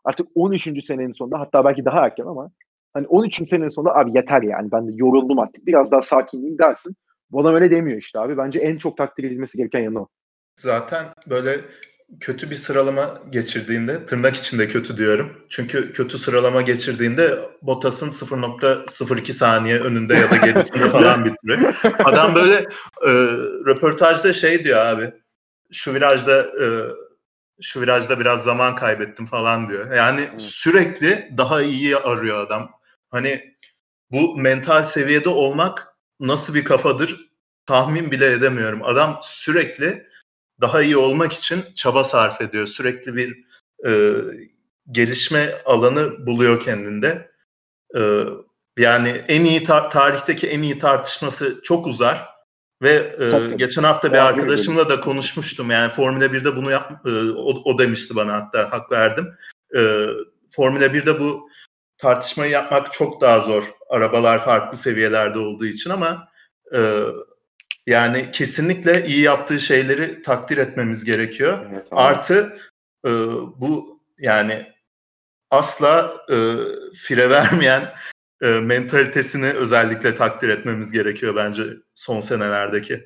[0.04, 0.84] artık 13.
[0.84, 2.50] senenin sonunda hatta belki daha erken ama
[2.94, 3.48] hani 13.
[3.48, 6.96] senenin sonunda abi yeter yani ben de yoruldum artık biraz daha sakinleyeyim dersin.
[7.30, 8.36] Bu adam öyle demiyor işte abi.
[8.36, 10.08] Bence en çok takdir edilmesi gereken yanı o.
[10.56, 11.60] Zaten böyle
[12.20, 15.46] kötü bir sıralama geçirdiğinde, tırnak içinde kötü diyorum.
[15.48, 21.74] Çünkü kötü sıralama geçirdiğinde Bottas'ın 0.02 saniye önünde ya da gerisinde falan bitiriyor.
[22.04, 22.54] Adam böyle
[23.06, 23.10] e,
[23.66, 25.12] röportajda şey diyor abi,
[25.72, 26.66] şu virajda e,
[27.60, 29.92] şu virajda biraz zaman kaybettim falan diyor.
[29.92, 30.42] Yani evet.
[30.42, 32.70] sürekli daha iyi arıyor adam.
[33.10, 33.54] Hani
[34.10, 35.88] bu mental seviyede olmak
[36.20, 37.30] nasıl bir kafadır
[37.66, 38.82] tahmin bile edemiyorum.
[38.82, 40.06] Adam sürekli
[40.60, 42.66] daha iyi olmak için çaba sarf ediyor.
[42.66, 43.44] Sürekli bir
[43.86, 44.12] e,
[44.90, 47.30] gelişme alanı buluyor kendinde.
[47.96, 48.24] E,
[48.78, 52.28] yani en iyi tar- tarihteki en iyi tartışması çok uzar
[52.82, 55.70] ve e, geçen hafta bir arkadaşımla da konuşmuştum.
[55.70, 59.34] Yani Formula 1'de bunu yap e, o, o demişti bana hatta hak verdim.
[59.76, 60.06] E,
[60.50, 61.48] Formula 1'de bu
[61.98, 63.64] tartışmayı yapmak çok daha zor.
[63.90, 66.28] Arabalar farklı seviyelerde olduğu için ama
[66.74, 67.02] e,
[67.86, 71.66] yani kesinlikle iyi yaptığı şeyleri takdir etmemiz gerekiyor.
[71.72, 72.58] Evet, Artı
[73.06, 73.10] e,
[73.56, 74.66] bu yani
[75.50, 76.36] asla e,
[76.94, 77.82] fire vermeyen
[78.42, 81.62] e, mentalitesini özellikle takdir etmemiz gerekiyor bence
[81.94, 83.04] son senelerdeki.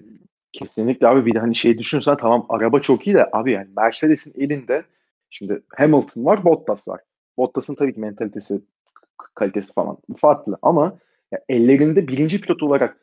[0.53, 4.35] Kesinlikle abi bir de hani şey düşünsen tamam araba çok iyi de abi yani Mercedes'in
[4.39, 4.85] elinde
[5.31, 7.01] şimdi Hamilton var Bottas var.
[7.37, 8.61] Bottas'ın tabii ki mentalitesi
[9.35, 10.99] kalitesi falan farklı ama
[11.33, 12.97] ya ellerinde birinci pilot olarak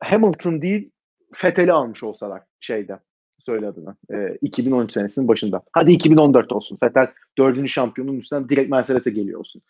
[0.00, 0.90] Hamilton değil
[1.34, 2.98] Fethel'i almış olsalar şeyde
[3.38, 3.72] söyle.
[4.12, 5.62] E, 2013 senesinin başında.
[5.72, 6.76] Hadi 2014 olsun.
[6.76, 7.06] Fethel
[7.38, 9.62] dördüncü şampiyonun üstünden direkt Mercedes'e geliyor olsun.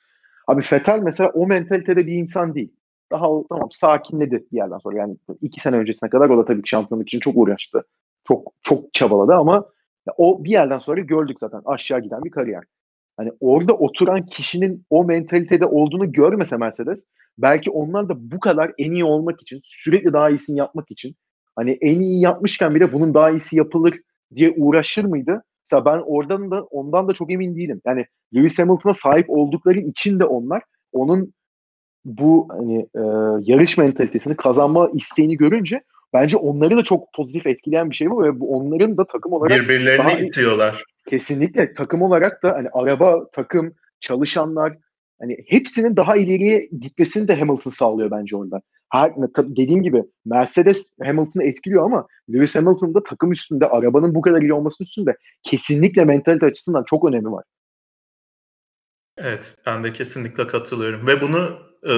[0.46, 2.72] Abi Fethel mesela o mentalitede bir insan değil.
[3.12, 4.96] Daha o, tamam sakinledi bir yerden sonra.
[4.96, 7.84] Yani iki sene öncesine kadar o da tabii ki şampiyonluk için çok uğraştı.
[8.24, 9.66] Çok çok çabaladı ama
[10.16, 12.64] o bir yerden sonra gördük zaten aşağı giden bir kariyer.
[13.16, 17.04] Hani orada oturan kişinin o mentalitede olduğunu görmese Mercedes
[17.38, 21.16] belki onlar da bu kadar en iyi olmak için sürekli daha iyisini yapmak için
[21.56, 24.00] hani en iyi yapmışken bile bunun daha iyisi yapılır
[24.34, 25.42] diye uğraşır mıydı?
[25.64, 27.80] Mesela ben oradan da ondan da çok emin değilim.
[27.86, 30.62] Yani Lewis Hamilton'a sahip oldukları için de onlar
[30.92, 31.34] onun
[32.04, 33.02] bu hani e,
[33.52, 38.40] yarış mentalitesini kazanma isteğini görünce bence onları da çok pozitif etkileyen bir şey bu ve
[38.40, 40.84] bu onların da takım olarak birbirlerini daha, itiyorlar.
[41.08, 44.76] Kesinlikle takım olarak da hani araba takım çalışanlar
[45.20, 48.62] hani hepsinin daha ileriye gitmesini de Hamilton sağlıyor bence orada.
[48.92, 54.42] Her, dediğim gibi Mercedes Hamilton'ı etkiliyor ama Lewis Hamilton'ın da takım üstünde, arabanın bu kadar
[54.42, 57.44] iyi olması üstünde kesinlikle mentalite açısından çok önemi var.
[59.16, 61.58] Evet, ben de kesinlikle katılıyorum ve bunu
[61.88, 61.94] e,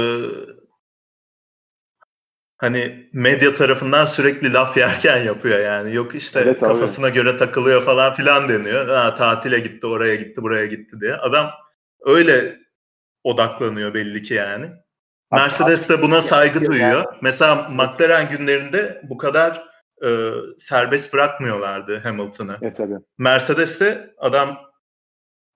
[2.57, 5.95] hani medya tarafından sürekli laf yerken yapıyor yani.
[5.95, 7.15] Yok işte evet, kafasına abi.
[7.15, 8.89] göre takılıyor falan filan deniyor.
[8.89, 11.15] Ha, tatile gitti, oraya gitti, buraya gitti diye.
[11.15, 11.47] Adam
[12.01, 12.62] öyle
[13.25, 14.71] odaklanıyor belli ki yani.
[15.33, 17.05] Mercedes de buna saygı duyuyor.
[17.23, 19.69] Mesela McLaren günlerinde bu kadar
[20.05, 22.59] e, serbest bırakmıyorlardı Hamilton'ı.
[22.63, 22.95] Evet tabii.
[23.19, 24.59] Mercedes'te adam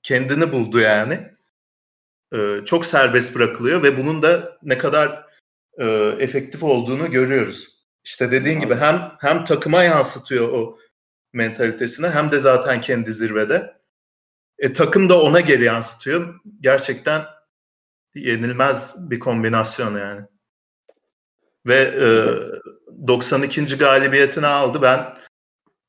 [0.02, 1.30] kendini buldu yani.
[2.34, 5.26] E, çok serbest bırakılıyor ve bunun da ne kadar
[5.78, 5.86] e,
[6.18, 7.68] efektif olduğunu görüyoruz.
[8.04, 10.78] İşte dediğin gibi hem hem takıma yansıtıyor o
[11.32, 13.76] mentalitesini hem de zaten kendi zirvede.
[14.58, 16.40] E, takım da ona geri yansıtıyor.
[16.60, 17.22] Gerçekten
[18.16, 20.22] yenilmez bir kombinasyon yani.
[21.66, 22.08] Ve e,
[23.08, 23.78] 92.
[23.78, 24.82] galibiyetini aldı.
[24.82, 25.14] Ben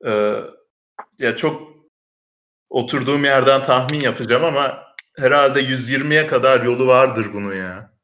[0.05, 0.33] e,
[1.19, 1.77] ya çok
[2.69, 4.83] oturduğum yerden tahmin yapacağım ama
[5.17, 7.97] herhalde 120'ye kadar yolu vardır bunun ya.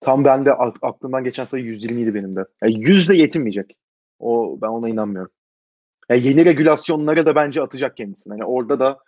[0.00, 2.44] Tam ben de aklımdan geçen sayı 120 idi benim de.
[2.62, 3.76] Yani 100 de yetinmeyecek.
[4.18, 5.32] O ben ona inanmıyorum.
[6.08, 8.32] Yani yeni regülasyonlara da bence atacak kendisini.
[8.32, 8.98] Yani orada da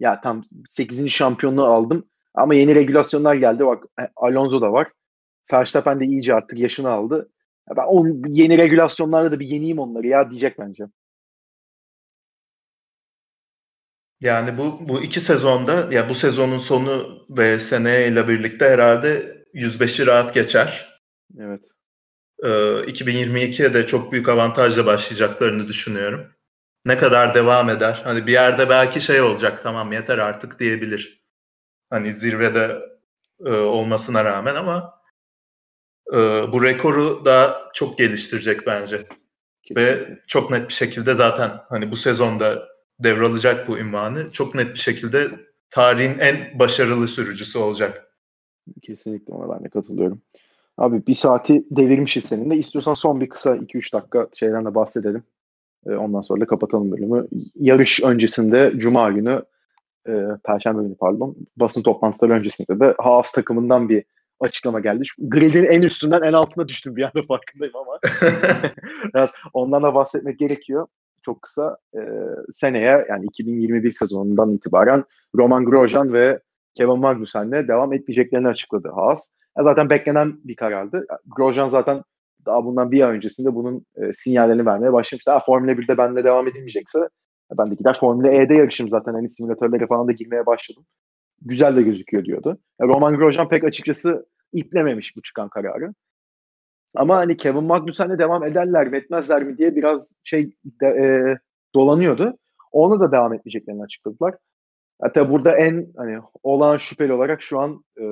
[0.00, 1.10] ya tam 8.
[1.10, 2.04] şampiyonluğu aldım.
[2.34, 3.66] Ama yeni regülasyonlar geldi.
[3.66, 4.88] Bak e, Alonso da var.
[5.52, 7.30] Verstappen de iyice artık yaşını aldı.
[7.76, 10.84] Ben on, yeni regülasyonlarla da bir yeniyim onları ya diyecek bence.
[14.20, 20.34] Yani bu bu iki sezonda ya bu sezonun sonu ve seneyle birlikte herhalde 105'i rahat
[20.34, 21.00] geçer.
[21.38, 21.60] Evet.
[22.44, 26.32] Ee, 2022'ye de çok büyük avantajla başlayacaklarını düşünüyorum.
[26.86, 28.00] Ne kadar devam eder?
[28.04, 31.21] Hani bir yerde belki şey olacak tamam yeter artık diyebilir.
[31.92, 32.80] Hani zirvede
[33.46, 34.94] e, olmasına rağmen ama
[36.12, 36.16] e,
[36.52, 39.06] bu rekoru da çok geliştirecek bence.
[39.76, 42.68] Ve çok net bir şekilde zaten hani bu sezonda
[42.98, 44.32] devralacak bu ünvanı.
[44.32, 45.30] Çok net bir şekilde
[45.70, 48.16] tarihin en başarılı sürücüsü olacak.
[48.82, 50.22] Kesinlikle ona ben de katılıyorum.
[50.78, 52.56] Abi bir saati devirmişiz seninle.
[52.56, 55.22] İstiyorsan son bir kısa 2-3 dakika şeyden de bahsedelim.
[55.86, 57.28] E, ondan sonra da kapatalım bölümü.
[57.54, 59.42] Yarış öncesinde Cuma günü
[60.08, 60.12] e,
[60.44, 64.04] Perşembe günü pardon basın toplantıları öncesinde de Haas takımından bir
[64.40, 65.02] açıklama geldi.
[65.18, 67.98] Grid'in en üstünden en altına düştüm bir anda farkındayım ama
[69.14, 70.86] biraz ondan da bahsetmek gerekiyor.
[71.24, 72.00] Çok kısa e,
[72.52, 76.40] seneye yani 2021 sezonundan itibaren Roman Grosjean ve
[76.74, 79.30] Kevin Magnussen'le devam etmeyeceklerini açıkladı Haas.
[79.58, 81.06] Ya zaten beklenen bir karardı.
[81.36, 82.02] Grosjean zaten
[82.46, 85.30] daha bundan bir ay öncesinde bunun e, sinyallerini vermeye başlamıştı.
[85.30, 87.08] Ha, Formula 1'de benimle devam edilmeyecekse
[87.58, 89.14] Ben de gider Formula E'de yarışım zaten.
[89.14, 90.86] Hani simülatörlere falan da girmeye başladım.
[91.42, 92.58] Güzel de gözüküyor diyordu.
[92.80, 95.94] Roman Grosjean pek açıkçası iplememiş bu çıkan kararı.
[96.94, 101.06] Ama hani Kevin Magnussen'le devam ederler mi etmezler mi diye biraz şey de, e,
[101.74, 102.38] dolanıyordu.
[102.72, 104.34] Ona da devam etmeyeceklerini açıkladılar.
[105.00, 108.02] Hatta burada en hani olan şüpheli olarak şu an e,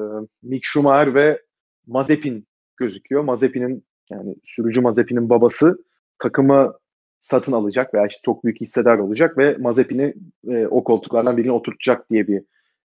[0.43, 1.43] Mick Schumacher ve
[1.87, 3.23] Mazepin gözüküyor.
[3.23, 5.85] Mazepin'in yani sürücü Mazepin'in babası
[6.19, 6.75] takımı
[7.21, 10.15] satın alacak veya işte çok büyük hissedar olacak ve Mazepin'i
[10.49, 12.43] e, o koltuklardan birine oturtacak diye bir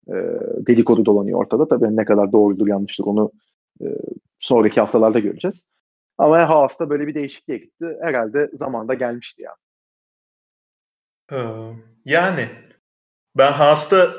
[0.07, 0.15] e,
[0.67, 1.67] dedikodu dolanıyor ortada.
[1.67, 3.32] Tabii ne kadar doğrudur yanlıştır onu
[3.82, 3.86] e,
[4.39, 5.67] sonraki haftalarda göreceğiz.
[6.17, 7.97] Ama Haas'ta böyle bir değişikliğe gitti.
[8.01, 9.55] Herhalde zamanda gelmişti ya.
[11.32, 11.38] Ee,
[12.05, 12.49] yani
[13.38, 14.13] ben Haas'ta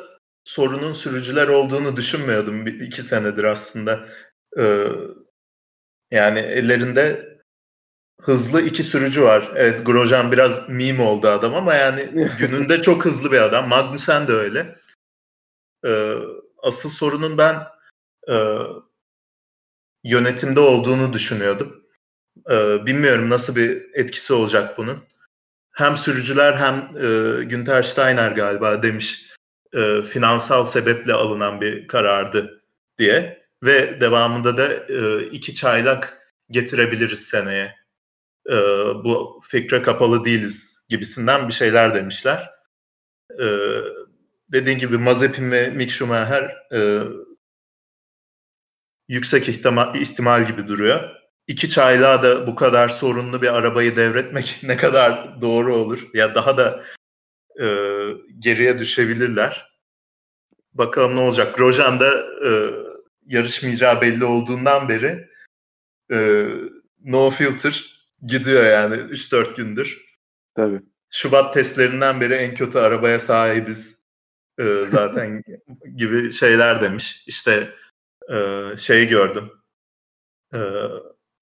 [0.44, 4.08] sorunun sürücüler olduğunu düşünmüyordum iki senedir aslında.
[4.58, 4.86] Ee,
[6.10, 7.28] yani ellerinde
[8.22, 9.52] hızlı iki sürücü var.
[9.56, 13.68] Evet Grosjean biraz meme oldu adam ama yani gününde çok hızlı bir adam.
[13.68, 14.78] Magnussen de öyle.
[15.86, 16.14] Ee,
[16.62, 17.66] asıl sorunun ben
[18.28, 18.36] e,
[20.04, 21.84] yönetimde olduğunu düşünüyordum.
[22.50, 25.04] Ee, bilmiyorum nasıl bir etkisi olacak bunun.
[25.72, 29.26] Hem sürücüler hem e, Günter Steiner galiba demiş
[29.74, 32.62] e, finansal sebeple alınan bir karardı
[32.98, 37.74] diye ve devamında da e, iki çaylak getirebiliriz seneye.
[38.48, 38.54] E,
[39.04, 42.50] bu fikre kapalı değiliz gibisinden bir şeyler demişler.
[43.42, 43.46] E,
[44.52, 47.02] dediğin gibi Mazepin ve Mick Schumacher e,
[49.08, 51.18] yüksek ihtimal, ihtimal gibi duruyor
[51.48, 56.08] iki çaylığa da bu kadar sorunlu bir arabayı devretmek ne kadar doğru olur?
[56.14, 56.84] Ya daha da
[57.60, 57.66] e,
[58.38, 59.68] geriye düşebilirler.
[60.74, 61.56] Bakalım ne olacak.
[61.56, 62.50] Grosjean da e,
[63.26, 65.28] yarışmayacağı belli olduğundan beri
[66.12, 66.46] e,
[67.04, 70.04] no filter gidiyor yani 3-4 gündür.
[70.56, 70.80] Tabii.
[71.10, 74.02] Şubat testlerinden beri en kötü arabaya sahibiz
[74.58, 75.42] e, zaten
[75.96, 77.24] gibi şeyler demiş.
[77.26, 77.74] İşte
[78.32, 79.50] e, şey gördüm.
[80.54, 80.60] E,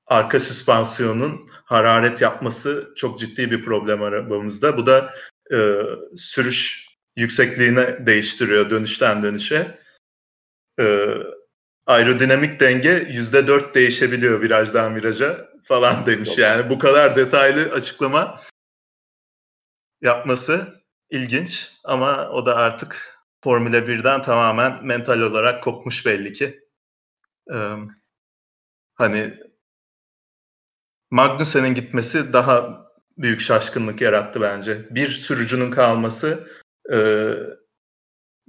[0.07, 4.77] arka süspansiyonun hararet yapması çok ciddi bir problem arabamızda.
[4.77, 5.15] Bu da
[5.53, 5.83] e,
[6.17, 9.79] sürüş yüksekliğine değiştiriyor dönüşten dönüşe.
[10.81, 11.17] E,
[11.87, 16.39] aerodinamik denge yüzde dört değişebiliyor virajdan viraja falan demiş.
[16.39, 18.41] Yani bu kadar detaylı açıklama
[20.01, 26.61] yapması ilginç ama o da artık Formula 1'den tamamen mental olarak kopmuş belli ki.
[27.53, 27.77] Ee,
[28.95, 29.35] hani
[31.11, 32.87] Magnussen'in gitmesi daha
[33.19, 34.87] büyük şaşkınlık yarattı bence.
[34.91, 36.49] Bir sürücünün kalması
[36.93, 36.99] e,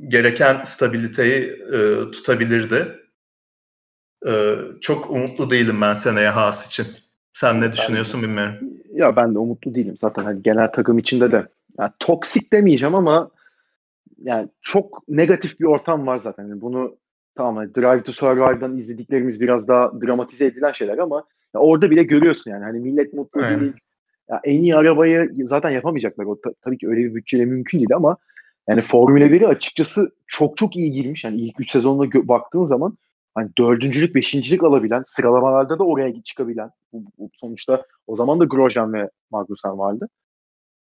[0.07, 2.99] gereken stabiliteyi e, tutabilirdi.
[4.27, 6.87] E, çok umutlu değilim ben seneye Haas için.
[7.39, 8.55] Sen ne düşünüyorsun ben, bilmiyorum.
[8.93, 9.97] Ya ben de umutlu değilim.
[9.97, 11.47] Zaten hani genel takım içinde de
[11.79, 13.29] yani toksik demeyeceğim ama
[14.23, 16.43] yani çok negatif bir ortam var zaten.
[16.47, 16.95] Yani bunu
[17.35, 21.23] tamam hani Drive to Survive'dan izlediklerimiz biraz daha dramatize edilen şeyler ama
[21.55, 22.63] ya orada bile görüyorsun yani.
[22.63, 23.61] Hani millet mutlu Aynen.
[23.61, 23.73] değil.
[24.29, 26.25] Ya en iyi arabayı zaten yapamayacaklar.
[26.25, 28.17] O ta- tabii ki öyle bir bütçeyle mümkün değil ama
[28.67, 31.23] yani Formula 1'i açıkçası çok çok iyi girmiş.
[31.23, 32.97] Yani ilk 3 sezonuna gö- baktığın zaman
[33.37, 36.69] hani dördüncülük, beşincilik alabilen, sıralamalarda da oraya çıkabilen.
[36.93, 40.09] Bu, bu, sonuçta o zaman da Grosjean ve Magnussen vardı.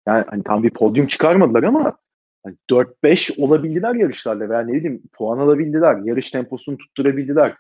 [0.07, 1.98] Yani hani tam bir podyum çıkarmadılar ama
[2.44, 5.98] hani 4-5 olabildiler yarışlarda veya ne bileyim puan alabildiler.
[6.03, 7.56] Yarış temposunu tutturabildiler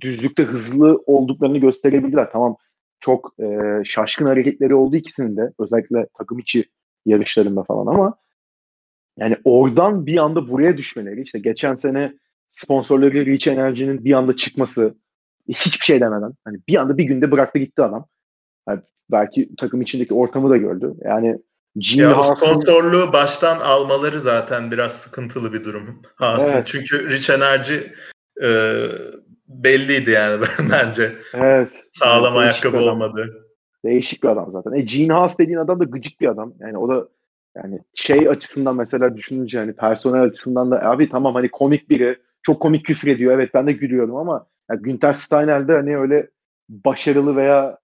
[0.00, 2.30] düzlükte hızlı olduklarını gösterebildiler.
[2.32, 2.56] Tamam
[3.00, 6.64] çok e, şaşkın hareketleri oldu ikisinin de özellikle takım içi
[7.06, 8.14] yarışlarında falan ama
[9.18, 12.12] yani oradan bir anda buraya düşmeleri işte geçen sene
[12.48, 14.94] sponsorları Reach Energy'nin bir anda çıkması
[15.48, 18.06] hiçbir şey demeden hani bir anda bir günde bıraktı gitti adam.
[18.68, 20.94] Yani belki takım içindeki ortamı da gördü.
[21.04, 21.38] Yani
[21.80, 22.34] Jimmy ya Haas'ın...
[22.34, 26.02] sponsorluğu baştan almaları zaten biraz sıkıntılı bir durum.
[26.14, 26.52] Haas'ın.
[26.52, 26.66] Evet.
[26.66, 27.74] Çünkü Rich Energy
[28.42, 28.80] e,
[29.48, 31.12] belliydi yani bence.
[31.34, 31.70] Evet.
[31.90, 33.46] Sağlam evet, ayakkabı olmadı.
[33.84, 34.72] Değişik bir adam zaten.
[34.72, 36.54] E, Gene Haas dediğin adam da gıcık bir adam.
[36.60, 37.08] Yani o da
[37.56, 42.62] yani şey açısından mesela düşününce hani personel açısından da abi tamam hani komik biri çok
[42.62, 43.32] komik küfür ediyor.
[43.32, 46.30] Evet ben de gülüyorum ama yani Günter Steiner de hani öyle
[46.68, 47.78] başarılı veya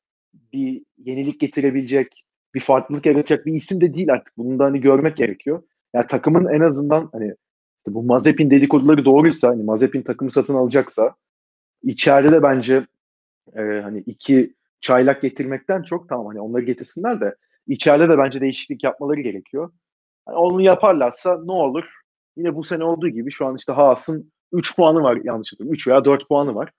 [0.52, 2.24] bir yenilik getirebilecek,
[2.55, 4.36] bir farklılık yaratacak bir isim de değil artık.
[4.36, 5.62] Bunu da hani görmek gerekiyor.
[5.94, 7.34] Yani takımın en azından hani
[7.86, 11.14] bu Mazepin dedikoduları doğruysa, hani Mazepin takımı satın alacaksa
[11.82, 12.86] içeride de bence
[13.56, 17.34] e, hani iki çaylak getirmekten çok tamam hani onları getirsinler de
[17.66, 19.70] içeride de bence değişiklik yapmaları gerekiyor.
[20.28, 21.84] Yani onu yaparlarsa ne olur?
[22.36, 25.74] Yine bu sene olduğu gibi şu an işte Haas'ın 3 puanı var yanlış hatırlamıyorum.
[25.74, 26.70] 3 veya 4 puanı var.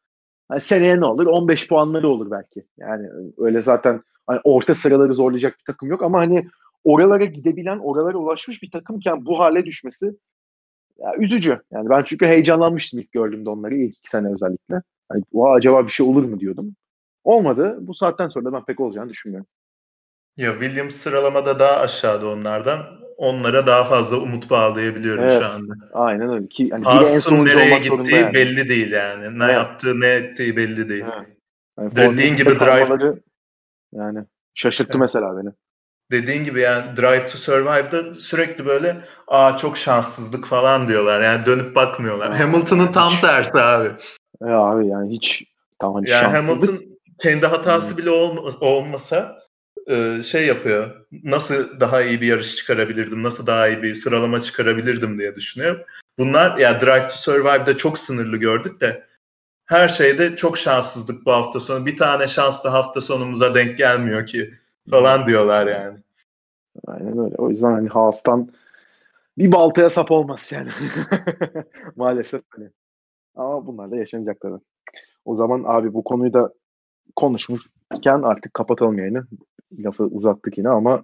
[0.51, 1.25] Yani seneye ne olur?
[1.25, 2.65] 15 puanları olur belki.
[2.77, 6.47] Yani öyle zaten hani orta sıraları zorlayacak bir takım yok ama hani
[6.83, 10.15] oralara gidebilen, oralara ulaşmış bir takımken bu hale düşmesi
[10.97, 11.61] ya, üzücü.
[11.71, 14.81] Yani ben çünkü heyecanlanmıştım ilk gördüğümde onları ilk iki sene özellikle.
[15.09, 16.75] Hani, acaba bir şey olur mu diyordum.
[17.23, 17.77] Olmadı.
[17.81, 19.47] Bu saatten sonra da ben pek olacağını düşünmüyorum.
[20.37, 23.02] Ya Williams sıralamada daha aşağıda onlardan.
[23.17, 25.73] Onlara daha fazla umut bağlayabiliyorum evet, şu anda.
[25.93, 26.47] Aynen öyle.
[26.47, 28.33] Ki, yani Haas'ın nereye gittiği yani.
[28.33, 29.39] belli değil yani.
[29.39, 29.53] Ne evet.
[29.53, 31.05] yaptığı ne ettiği belli değil.
[31.77, 31.97] Evet.
[31.97, 33.13] Yani Dediğin gibi drive
[33.93, 34.19] yani
[34.53, 35.01] şaşırttı evet.
[35.01, 35.49] mesela beni.
[36.11, 41.21] Dediğin gibi yani Drive to Survive'da sürekli böyle aa çok şanssızlık falan diyorlar.
[41.21, 42.35] Yani dönüp bakmıyorlar.
[42.35, 43.89] Hamilton'ın tam tersi abi.
[44.41, 45.43] Ya abi yani hiç
[45.79, 46.79] tam hani yani Hamilton
[47.21, 47.97] kendi hatası hmm.
[47.97, 49.42] bile olma, olmasa
[49.89, 51.05] e, şey yapıyor.
[51.23, 53.23] Nasıl daha iyi bir yarış çıkarabilirdim?
[53.23, 55.85] Nasıl daha iyi bir sıralama çıkarabilirdim diye düşünüyor.
[56.19, 59.03] Bunlar ya Drive to Survive'da çok sınırlı gördük de
[59.65, 61.85] her şeyde çok şanssızlık bu hafta sonu.
[61.85, 64.53] Bir tane şanslı hafta sonumuza denk gelmiyor ki
[64.89, 65.97] falan diyorlar yani.
[66.87, 67.35] Aynen öyle.
[67.37, 68.51] O yüzden hani Haas'tan
[69.37, 70.69] bir baltaya sap olmaz yani.
[71.95, 72.69] Maalesef hani.
[73.35, 74.61] Ama bunlar da yaşanacak tabii.
[75.25, 76.53] O zaman abi bu konuyu da
[77.15, 79.27] konuşmuşken artık kapatalım yayını.
[79.79, 81.03] Lafı uzattık yine ama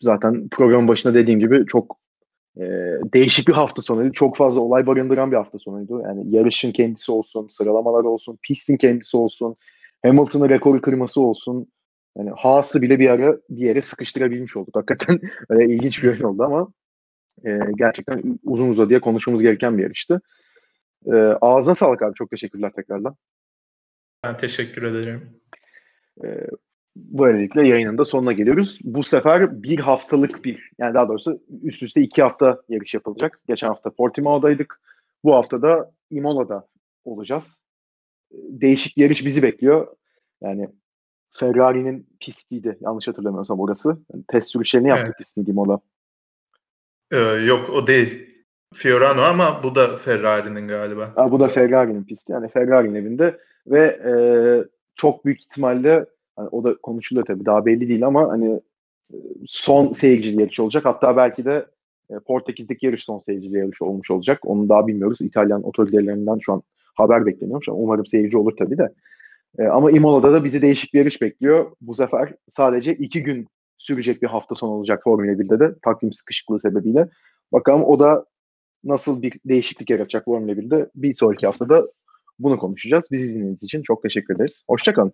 [0.00, 1.98] zaten programın başında dediğim gibi çok
[2.56, 2.64] e,
[3.14, 4.12] değişik bir hafta sonuydu.
[4.12, 6.02] Çok fazla olay barındıran bir hafta sonuydu.
[6.04, 9.56] Yani yarışın kendisi olsun, sıralamalar olsun, pistin kendisi olsun,
[10.02, 11.72] Hamilton'ın rekoru kırması olsun.
[12.18, 14.76] Yani Haas'ı bile bir ara bir yere sıkıştırabilmiş olduk.
[14.76, 16.68] Hakikaten öyle ilginç bir oyun oldu ama
[17.46, 20.20] e, gerçekten uzun uzadıya konuşmamız gereken bir yarıştı.
[21.06, 22.14] E, ağzına sağlık abi.
[22.14, 23.16] Çok teşekkürler tekrardan.
[24.24, 25.40] Ben teşekkür ederim.
[26.24, 26.46] E,
[26.96, 28.78] böylelikle yayının da sonuna geliyoruz.
[28.84, 33.40] Bu sefer bir haftalık bir, yani daha doğrusu üst üste iki hafta yarış yapılacak.
[33.48, 34.80] Geçen hafta Portimao'daydık.
[35.24, 36.68] Bu hafta da Imola'da
[37.04, 37.56] olacağız.
[38.32, 39.86] Değişik bir yarış bizi bekliyor.
[40.40, 40.68] Yani
[41.30, 42.78] Ferrari'nin pistiydi.
[42.80, 43.88] Yanlış hatırlamıyorsam orası.
[44.12, 45.18] Yani test sürüşlerini yaptı evet.
[45.18, 45.80] pistiydi Imola.
[47.10, 48.28] Ee, yok o değil.
[48.74, 51.12] Fiorano ama bu da Ferrari'nin galiba.
[51.16, 52.32] Ha, bu da Ferrari'nin pisti.
[52.32, 54.12] Yani Ferrari'nin evinde ve e,
[54.94, 56.06] çok büyük ihtimalle
[56.36, 58.60] hani o da konuşuluyor tabii daha belli değil ama hani
[59.12, 59.16] e,
[59.46, 60.84] son seyircili yarış olacak.
[60.84, 61.66] Hatta belki de
[62.10, 64.40] e, Portekiz'deki yarış son seyircili yarış olmuş olacak.
[64.44, 65.20] Onu daha bilmiyoruz.
[65.20, 66.62] İtalyan otoritelerinden şu an
[66.94, 67.68] haber bekleniyormuş.
[67.68, 68.92] Umarım seyirci olur tabii de.
[69.58, 71.72] E, ama Imola'da da bizi değişik bir yarış bekliyor.
[71.80, 73.46] Bu sefer sadece iki gün
[73.78, 77.08] sürecek bir hafta sonu olacak Formula 1'de de takvim sıkışıklığı sebebiyle.
[77.52, 78.24] Bakalım o da
[78.84, 81.88] nasıl bir değişiklik yaratacak Formula 1'de bir sonraki haftada
[82.38, 83.08] bunu konuşacağız.
[83.10, 84.64] Bizi dinlediğiniz için çok teşekkür ederiz.
[84.68, 85.12] Hoşçakalın.